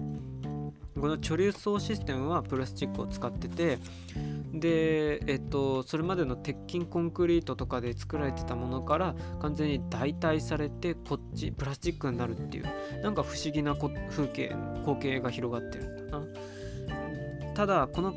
[1.01, 3.79] この貯留層システムはプラスチックを使ってて
[4.53, 12.65] で、えっと、それまでの鉄筋コンクリートとかで作られてたものから完全に代替されてこっちプラスチックになるっていう
[13.01, 16.25] なんか不思議な風景光景が広がってるんだな。
[17.55, 18.13] ただこの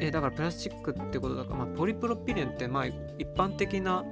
[0.00, 4.04] えだからプラスチックってことだから、まあ、ポリプロピレンってまあ一般的な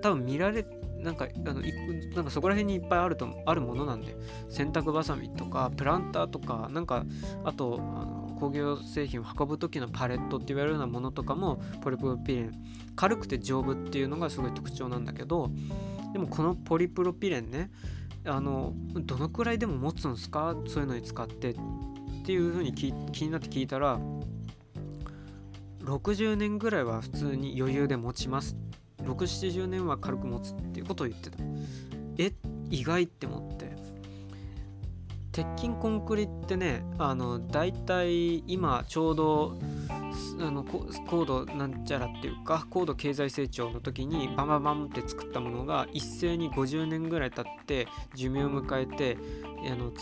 [0.00, 0.64] 多分見られ
[1.06, 1.72] なんかあのい
[2.14, 4.16] なんかそこら辺にいっぱいあるとあるものなんで。
[4.50, 7.04] 洗濯ばさみとかプランターとかなんか
[7.44, 12.52] あとあの工業製品を運ぶ時のパレットって言われるようなものとかもポリプロピレン。
[12.96, 15.50] 軽くて丈夫っていうのがすごい特徴なんだけど
[16.12, 17.70] でもこのポリプロピレンね
[18.24, 20.56] あのどのくらいでも持つんですか？
[20.66, 21.50] そういうのに使って。
[21.50, 21.54] っ
[22.26, 24.00] ていうふうに気になって聞いたら
[25.84, 28.56] 60年ぐらいは普通に余裕で持ちます。
[29.02, 31.38] 670年は軽く持つっていうことを言ってた
[32.18, 32.32] え
[32.70, 33.76] 意外って思って
[35.32, 39.58] 鉄筋コンクリってねあの大体今ちょうど
[40.40, 49.18] あの高度なんちゃらっていうか高度経済成長の時にバンバンバンって作ったものが一斉に50年ぐらい経って寿命を迎えて
[49.70, 49.92] あの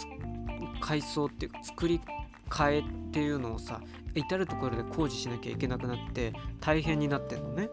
[0.81, 2.01] 改装っていうか作り
[2.49, 3.81] 替えっていうのをさ
[4.15, 7.71] 至る所で工事しなきゃいけなくなって大変になってんのね。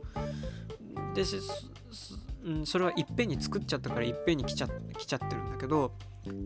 [1.13, 1.23] で
[2.65, 4.67] それはいっぺんに作っちゃったからいっぺんに来ちゃ
[4.97, 5.91] 来ちゃってるんだけど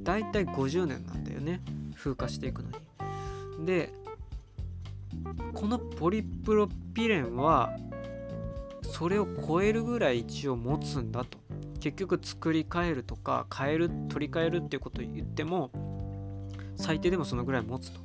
[0.04, 1.62] だいたい50年なんだよね。
[1.96, 2.70] 風化していくの
[3.60, 3.66] に。
[3.66, 3.92] で
[5.54, 7.78] このポリプロピレンは
[8.84, 11.38] それを超えるぐらい一応持つんだと。
[11.80, 15.70] 結局作り変えるとか変える取り替えるっていうことを言っても
[16.76, 18.00] 最低でもそのぐらい持つと。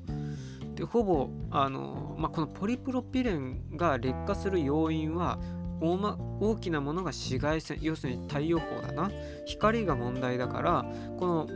[0.75, 5.39] でほぼあの、まあ、このポリプロピレンが劣化する要因は
[5.81, 9.11] 大,、ま、大きなものが紫外線要するに太陽光だな
[9.47, 10.85] 光が問題だから
[11.19, 11.49] この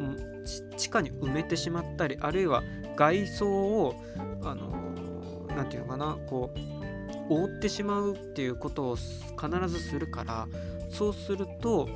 [0.77, 2.63] 地下に埋めてしまったりあるいは
[2.97, 4.03] 外装を
[4.43, 4.71] あの
[5.49, 10.47] 何て言うのかなこう覆ってしまうっていうことを必ずするから
[10.91, 11.89] そうすると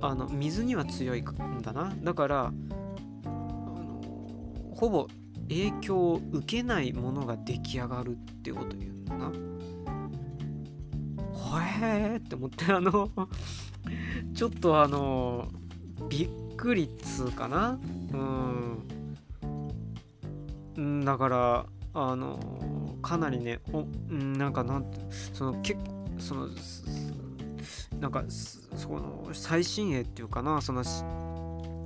[0.00, 2.50] あの水には強いんだなだからあ
[3.28, 4.00] の
[4.74, 5.08] ほぼ
[5.48, 9.32] 影響を受けないものが出来上がるっていうこと言うんだな。
[11.60, 13.10] へえって思ってあの
[14.34, 15.48] ちょっとあの
[16.08, 17.78] びっくりっつうかな。
[18.12, 18.16] う
[20.80, 21.04] ん。
[21.04, 22.38] だからあの
[23.02, 24.98] かなりねおなんかなんて
[25.32, 26.48] その結構その
[28.00, 30.82] なんかその最新鋭っていうかなその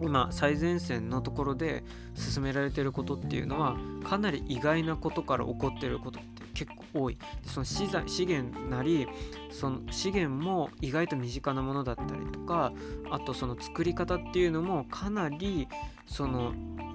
[0.03, 6.21] 今最前線のところで進められてることっていうのはかなり意外なことから起こってること
[6.55, 7.19] 結構多い。
[7.43, 9.07] その資材資源なり
[9.51, 12.73] その資源も意外と身近なものだったりとか
[13.11, 15.69] あとその作り方っていうのもかなり
[16.07, 16.53] その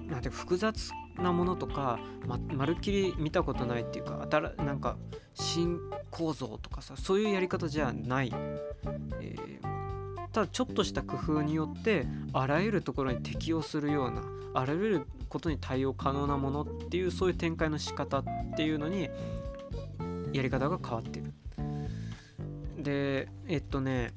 [0.08, 4.26] なんて複雑なものとかままるっきり見たことないっていうか
[4.58, 4.96] なんか
[5.34, 5.78] 新
[6.10, 8.32] 構造とかさそういうやり方じゃない、
[9.20, 14.22] えー、ただちょっとした工夫によってあらゆるところに適応するような
[14.54, 18.24] あらゆることに対応可能なものっていうそういう展開の仕方っ
[18.56, 19.08] ていうのに
[20.32, 21.32] やり方が変わってる。
[22.78, 24.12] でえっとね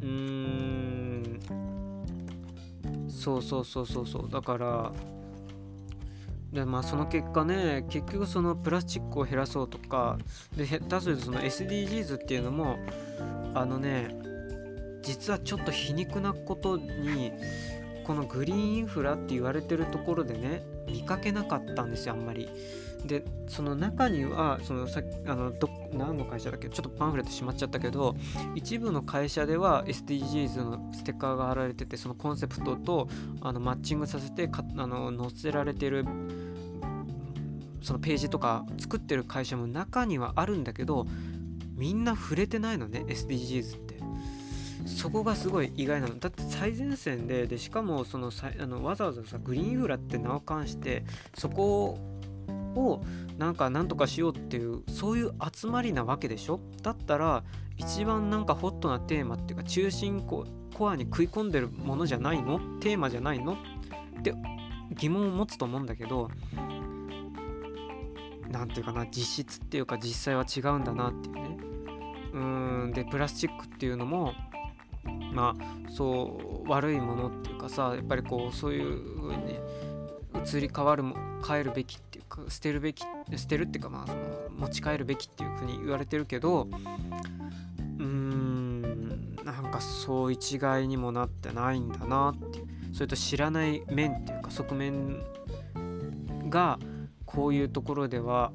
[0.00, 1.40] うーん
[3.08, 4.30] そうそうそうそうそう。
[4.30, 4.92] だから
[6.52, 10.18] でまあその結果ね結局そのプラスチックを減らそうとか
[10.56, 12.78] で下手するとその SDGs っていうのも
[13.54, 14.14] あのね
[15.02, 17.32] 実はちょっと皮肉なことに
[18.04, 22.48] このグリーンインフラって言われてるところでね見かけなかったんですよあんまり。
[23.06, 28.14] でその中にはそのさあのど何の会社だっけちょっとパンフレットしまっちゃったけど
[28.54, 33.08] 一部の会社では SDGs のステッカーが貼られててそのコンセプトと
[33.40, 36.04] あのマッチングさせてかあの載せられてる
[37.82, 41.06] そのページとか作ってる会社も中にはあるんだけど
[41.74, 43.92] みんな触れてないのね SDGs って。
[44.86, 46.18] そこがすごい意外なの。
[46.18, 51.04] だって最前線ででしかもそのさあのわざわざさグリーンインフラって名を冠して
[51.36, 52.11] そこを
[52.74, 53.02] を
[53.38, 56.60] なんかなんとかしようっていうそういう集まりなわけでしょ？
[56.82, 57.44] だったら
[57.76, 60.46] 一番なんかホットなテーマっていうか中心コ
[60.88, 62.58] アに食い込んでるものじゃないの？
[62.80, 63.54] テーマじゃないの？
[63.54, 64.34] って
[64.92, 66.30] 疑問を持つと思うんだけど
[68.50, 71.58] 何ていうかな実質っていうか実際は違うんだなっていうね。
[72.34, 74.32] うんでプラスチックっていうのも
[75.32, 79.60] まあそう悪いものっていうかさやっぱりこうそういう風にね
[80.34, 83.04] 移り変わるも変えるべきっていうか捨てるべき
[83.36, 84.20] 捨てるっていうかまあその
[84.58, 92.60] 持ち帰るべきっていうふうに言われてるけどうーんなんかそう一概にもなってないんだなって
[92.92, 95.22] それと知らない面っていうか側面
[96.48, 96.78] が
[97.26, 98.52] こういうところでは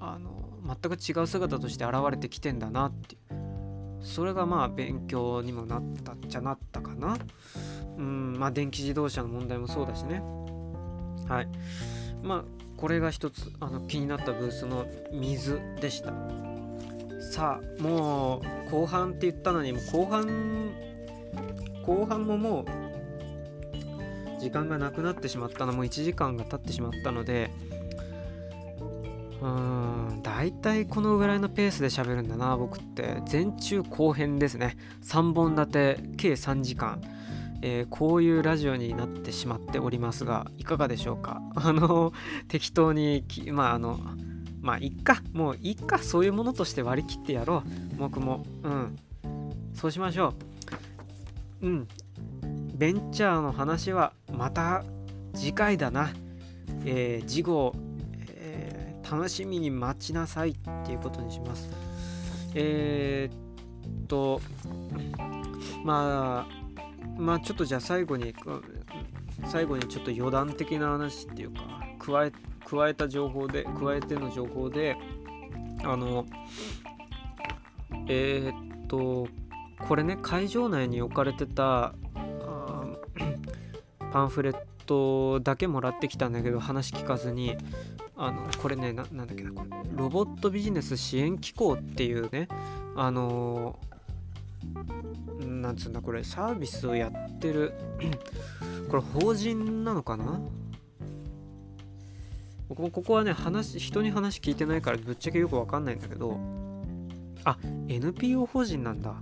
[0.00, 0.30] あの
[0.66, 3.44] 全く違う姿として現れてきてんだなっていう。
[4.04, 7.16] それがまあ勉強にもなったっちゃなったかな。
[7.96, 10.22] うんまあ電気自動車の問題もそうだしね。
[11.28, 11.48] はい。
[12.22, 12.44] まあ
[12.76, 16.12] これが一つあの気になったブースの水でした。
[17.20, 20.70] さあもう後半って言ったのにもう後半
[21.84, 27.50] 後半ももう時間がなくなってしまったのもう1時間が経ってしまったので
[29.40, 33.22] うーん大体このぐらいのペースで喋るんだな僕って。
[33.30, 34.76] 前中後編ですね。
[35.02, 37.00] 3本立て計3時間。
[37.62, 41.40] えー、こういうラジオになってしまっておりますがいかがでしょうか？
[41.54, 42.12] あの
[42.48, 43.98] 適当にまああの
[44.60, 45.22] まあいっか。
[45.32, 45.98] もういっか。
[45.98, 47.96] そういうものとして割り切ってやろう。
[47.98, 48.44] 僕も。
[48.62, 48.96] うん。
[49.74, 50.34] そうしましょ
[51.62, 51.66] う。
[51.66, 51.88] うん。
[52.74, 54.84] ベンチャーの話はまた
[55.34, 56.10] 次回だな。
[56.84, 57.74] えー、次号、
[58.28, 60.54] えー、楽しみに待ちなさいっ
[60.84, 61.70] ていうことにします。
[62.54, 64.40] えー、っと
[65.84, 66.63] まあ
[67.16, 68.34] まあちょっとじゃあ最後に
[69.46, 71.60] 最後にちょっと余談的な話っていうか
[71.98, 72.32] 加え
[72.64, 74.96] 加えた情報で加えての情報で
[75.84, 76.26] あの
[78.08, 79.28] えー、っと
[79.86, 81.94] これね会場内に置かれてた
[84.12, 87.56] パンフレットだけもらってきたんだけど話聞かずに
[88.16, 92.48] あのこれねななんだっけなこれロボットビジネス支援機構っていうね
[92.94, 93.78] あの
[95.40, 97.72] なんつうんだこれサービスをやってる。
[98.88, 100.40] これ法人なのかな？
[102.68, 106.38] 僕もここはね話人に話聞いてないからぶっちゃけよくわかんないんだけど。
[107.44, 107.58] あ
[107.88, 109.14] NPO 法人なんだ。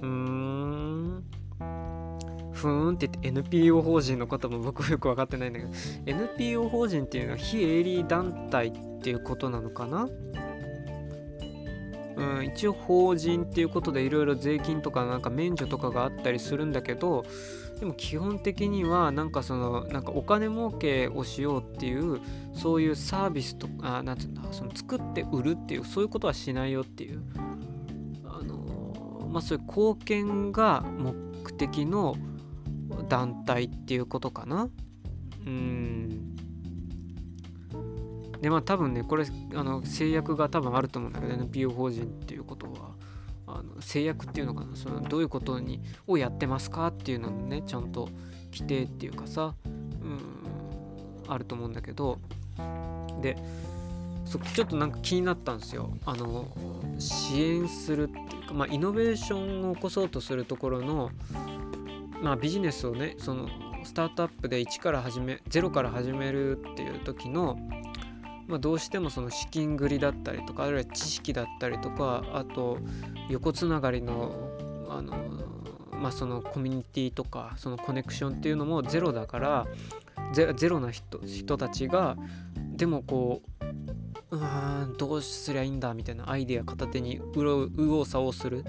[0.00, 1.24] ふーん。
[2.52, 5.72] ふーんって言って NPO 法人のことも僕よく分かってないんだけど。
[6.06, 10.08] NPO 法人っていうのは非営利団体っていうことなのかな？
[12.16, 17.24] うん、一応法人っていうことでいろいろ税金とかなんか免除とかがあったりするんだけど
[17.80, 22.20] でも基本的にはなんかそのなんかお金儲けをしようっていう
[22.54, 27.22] そういうサービスとかなんていうんだその作って売るっていうそういうことはしないよっていう
[28.24, 32.16] あのまあそういう貢献が目的の
[33.08, 34.68] 団体っていうことかな。
[35.44, 36.31] うん。
[38.42, 39.24] でまあ多分ねこれ
[39.54, 42.92] あの制約が多分あると思うんだけど NPO 法人っていうことは。
[43.44, 48.08] あの制約っていうのかなそのどういうことにをやってますかっていうののねちゃんと
[48.50, 50.20] 規定っていうかさうん
[51.28, 52.18] あると思うんだけど。
[53.20, 53.36] で
[54.24, 55.90] そちょっとなんか気になったんですよ。
[56.06, 56.46] あの
[56.98, 61.10] 支援するっていうかまあイノベーションを起こそうとするところの
[62.22, 63.48] まあビジネスをねその
[63.84, 67.58] スタートアップで1から始め0から始めるっていう時の
[68.46, 72.78] まあ、どうしてもその資金繰りだったりとかあるいは知識だったりとかあと
[73.28, 74.50] 横つながりの
[74.88, 75.14] あの、
[75.92, 79.66] まあ、そのコミュニティとかそのコネクションっていうのもゼロだから
[80.32, 82.16] ゼロな人人たちが
[82.56, 83.42] でもこ
[84.30, 88.64] ううんどうすりゃいいんだみたいなアイデア片手に右往左往する。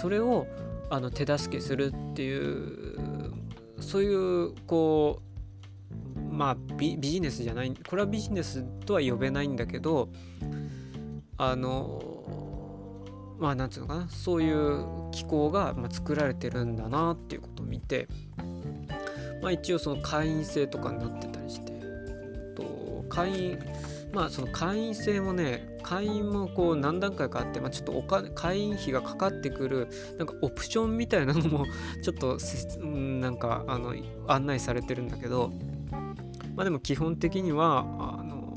[0.00, 0.46] それを
[0.90, 2.98] あの手助けするっていう
[3.80, 5.27] そういうこう
[6.38, 10.08] まあビジネスじゃないこれはビジネスとは呼べないんだけど
[11.36, 18.06] あのまあなんつうのかなそういう機構が、ま作られてるんだなっていうことを見て
[19.42, 21.72] まあ一応その会員制とかになってたりして
[22.54, 23.58] と会員
[24.12, 29.88] まあその会員制もね会員もこう何段階かあって、まあ、ちょっとお金会員費がかかってくる
[30.18, 31.66] なんかオプションみたいなのも
[32.02, 32.38] ちょっと
[32.84, 33.94] なんかあの
[34.28, 35.50] 案内されてるんだけど
[36.58, 37.86] まあでも基本的には
[38.18, 38.52] あの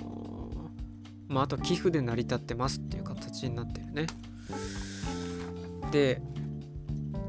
[1.28, 4.08] まああと寄付で成り立ってますっていう形になってるね。
[5.92, 6.20] で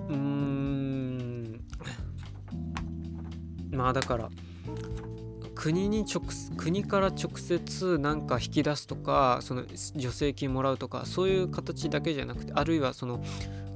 [0.09, 1.61] うーん
[3.71, 4.31] まあだから
[5.55, 6.25] 国に直
[6.57, 13.23] 国から直接なんか引き出すとかその助成金もらうとかそういう形だけじゃなくてあるいはその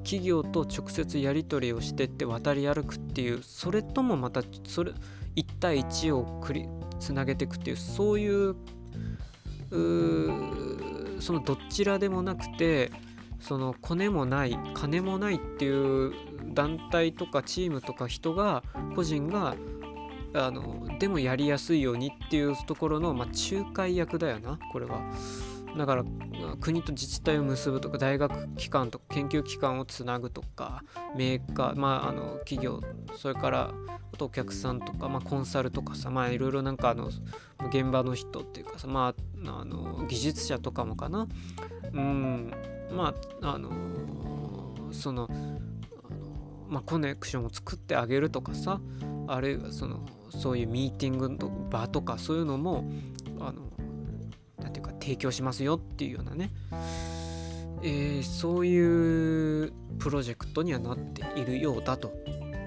[0.03, 4.93] 企業と直接やり取りをしてって渡り歩くっていうそれともまたそれ
[5.37, 6.67] 1対1をクリ
[6.99, 8.57] つなげていくっていうそういう
[9.71, 12.93] そのどちらでもなくて
[13.41, 16.13] そのコネもない金もないっていう
[16.55, 18.63] 団体とかチームとか人が
[18.95, 19.57] 個人が
[20.35, 25.01] あのでもやりやすいようにっていうところの、まあ、仲介役だよなこれは。
[25.77, 26.05] だから
[26.61, 30.83] 国と自治体を結ぶとか大学機関とか研究機関をつなぐとか
[31.17, 32.81] メーカーまああの企業
[33.17, 33.71] それから
[34.13, 37.11] あとお客さんとか、まあ、コンサルとかさまあいろいろなんかあの
[37.69, 41.27] 現場の人っていうかさまああの技術者とかもかな。
[41.93, 42.53] うん
[42.91, 43.71] まああの
[44.93, 45.29] その
[46.69, 48.81] まあ、コネクションを作ってあげるとかさ
[49.29, 52.85] あるいはそのそういうミーティングの場とかそういうのも
[53.41, 53.63] あの
[54.71, 56.51] 提供しますよっていうようなね。
[57.83, 62.13] えー、そういうプロジェクトにはなっているようだと、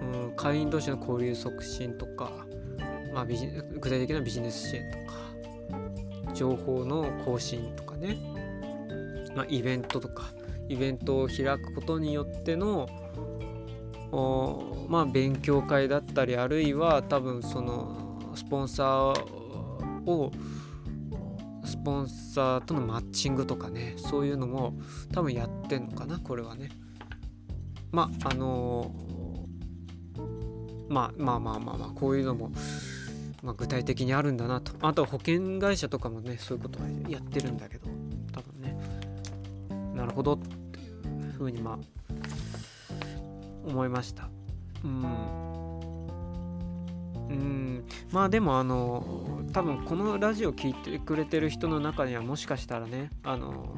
[0.01, 2.31] うん、会員同士の交流促進とか、
[3.13, 8.17] まあ、ビジ具体的なビジネス支援とか情報の更新とかね、
[9.35, 10.31] まあ、イベントとか
[10.69, 12.87] イベントを開くことによっての
[14.87, 20.31] まあ勉強会だったりあるいは多分そのスポンサーを
[21.69, 24.73] スポンサーとのマッチングとかねそういうのも
[25.13, 26.69] 多分やってんのかなこれはね。
[27.91, 28.91] まああの
[30.89, 32.51] まあまあまあまあまあこういうのも、
[33.43, 34.73] まあ、具体的にあるんだなと。
[34.81, 37.87] あと保険会社とかもねそういうことはやってるんだけど
[38.33, 38.75] 多分ね。
[39.95, 41.77] なるほどっていうふうにまあ
[43.65, 44.29] 思いました。
[44.83, 45.58] うん。
[47.29, 47.85] うん。
[48.11, 53.75] まあでもあの多分このラジオ聴いてくれてる人の中にはもしかしたらねあの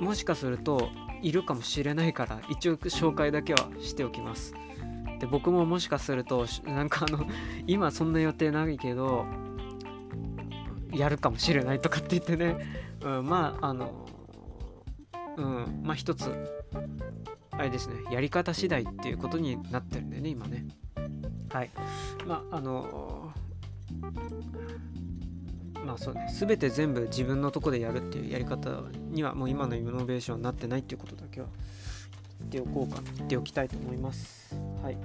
[0.00, 0.90] もしかすると
[1.22, 4.54] いるかもしれないから一応紹介だけはしておきます。
[5.18, 7.26] で僕ももしかするとなんかあの
[7.66, 9.26] 今そんな予定ないけど
[10.92, 12.56] やるかもしれないとかって言ってね、
[13.02, 14.06] うん、まああの
[15.36, 16.30] うんまあ一つ
[17.60, 20.66] あれですねやり方次第っていうことになってるんだよね今ね。
[21.50, 21.70] はい。
[22.26, 23.32] まああの
[25.84, 28.70] まあそうね全て全部自分のとこでやるっていうやり方
[29.10, 31.48] にはもう今のイノベーションになってないっていうことだけは
[32.50, 34.56] 言っておこうか言っておきたいと思います。
[34.82, 34.96] はい。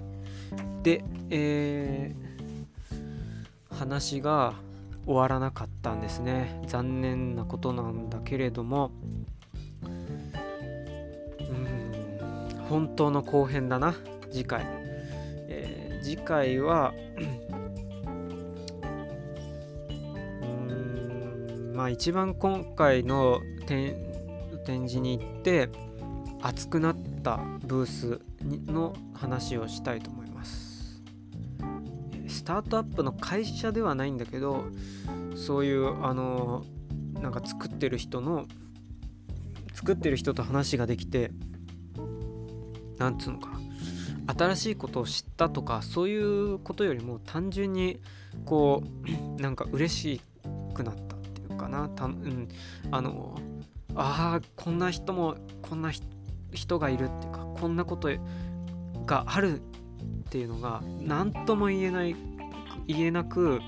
[0.81, 4.53] でえー、話が
[5.05, 6.61] 終わらなかったんですね。
[6.67, 8.91] 残念なことなんだけれども
[12.69, 13.95] 本当の後編だな。
[14.31, 14.65] 次回。
[15.47, 16.93] えー次回は
[20.37, 23.95] うんまあ一番今回の展
[24.87, 25.67] 示に行って
[26.43, 28.21] 熱くなったブース
[28.71, 31.01] の話をしたいと思います。
[32.27, 34.65] スタートアップの会社ではないんだけど
[35.35, 36.63] そういうあの
[37.13, 38.45] なんか作ってる人の
[39.73, 41.31] 作ってる人と話ができて
[42.97, 43.59] なんつうのかな。
[44.33, 47.99] 新しいことを知ったとかそういうことよりも単純に
[48.43, 49.09] こう
[49.41, 50.21] なんか嬉し
[50.73, 51.89] くなったっていうかな。
[51.89, 52.47] た、うん、
[52.91, 53.39] あの
[53.95, 55.91] あこんな人もこんな
[56.51, 58.09] 人がいるっていうかこんなこと
[59.05, 59.63] があるっ
[60.29, 62.15] ていうのが何とも言えない
[62.87, 63.61] 言えなく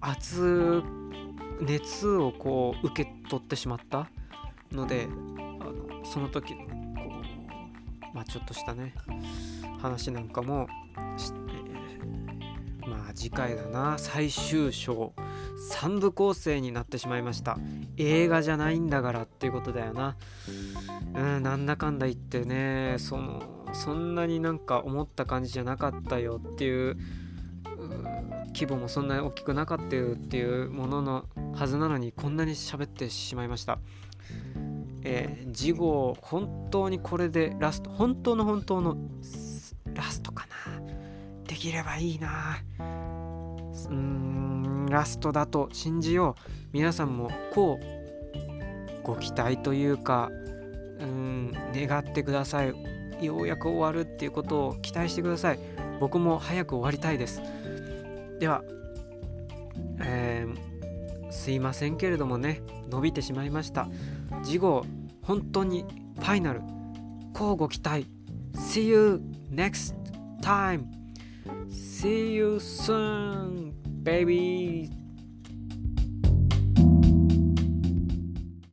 [0.00, 0.82] 熱
[1.60, 4.08] 熱をこう受け取ってしまった
[4.72, 6.75] のであのその時の
[8.16, 8.94] まあ、ちょっとしたね
[9.78, 10.66] 話なんかも
[11.18, 11.38] して、
[12.88, 13.98] まあ次回だな。
[13.98, 15.12] 最終章。
[15.72, 17.58] 3部構成になってしまいました。
[17.98, 20.16] 映画じゃないんだからっていうことだよな。
[21.14, 23.42] うんなんだかんだ言ってねその
[23.74, 26.96] そんなになんか思った感じじゃなかったよっていう
[28.54, 33.78] 規模もそんなに大きくなかったよっていうもののはずなのにこんなに喋ってしまいました。
[35.08, 38.96] えー、次号本当にこれでラスト本当の本当の
[39.94, 40.82] ラストかな。
[41.46, 42.58] できればいいな。
[43.88, 46.42] うんラストだと信じよう。
[46.72, 50.28] 皆さんもこうご期待というか
[50.98, 52.74] うん願ってください。
[53.24, 55.60] ようやく終わるっていうことを期待してください。
[56.00, 57.40] 僕も早く終わりたいです。
[58.40, 58.64] では、
[60.00, 62.60] えー、すいませんけれどもね
[62.90, 63.86] 伸びてしまいました。
[64.42, 64.84] 次号
[65.26, 65.84] 本当に
[66.16, 66.60] ファイナル
[67.34, 68.06] 乞うご期待
[68.54, 69.20] See you
[69.50, 69.94] next
[70.40, 70.84] time
[71.68, 73.72] See you soon
[74.04, 74.88] baby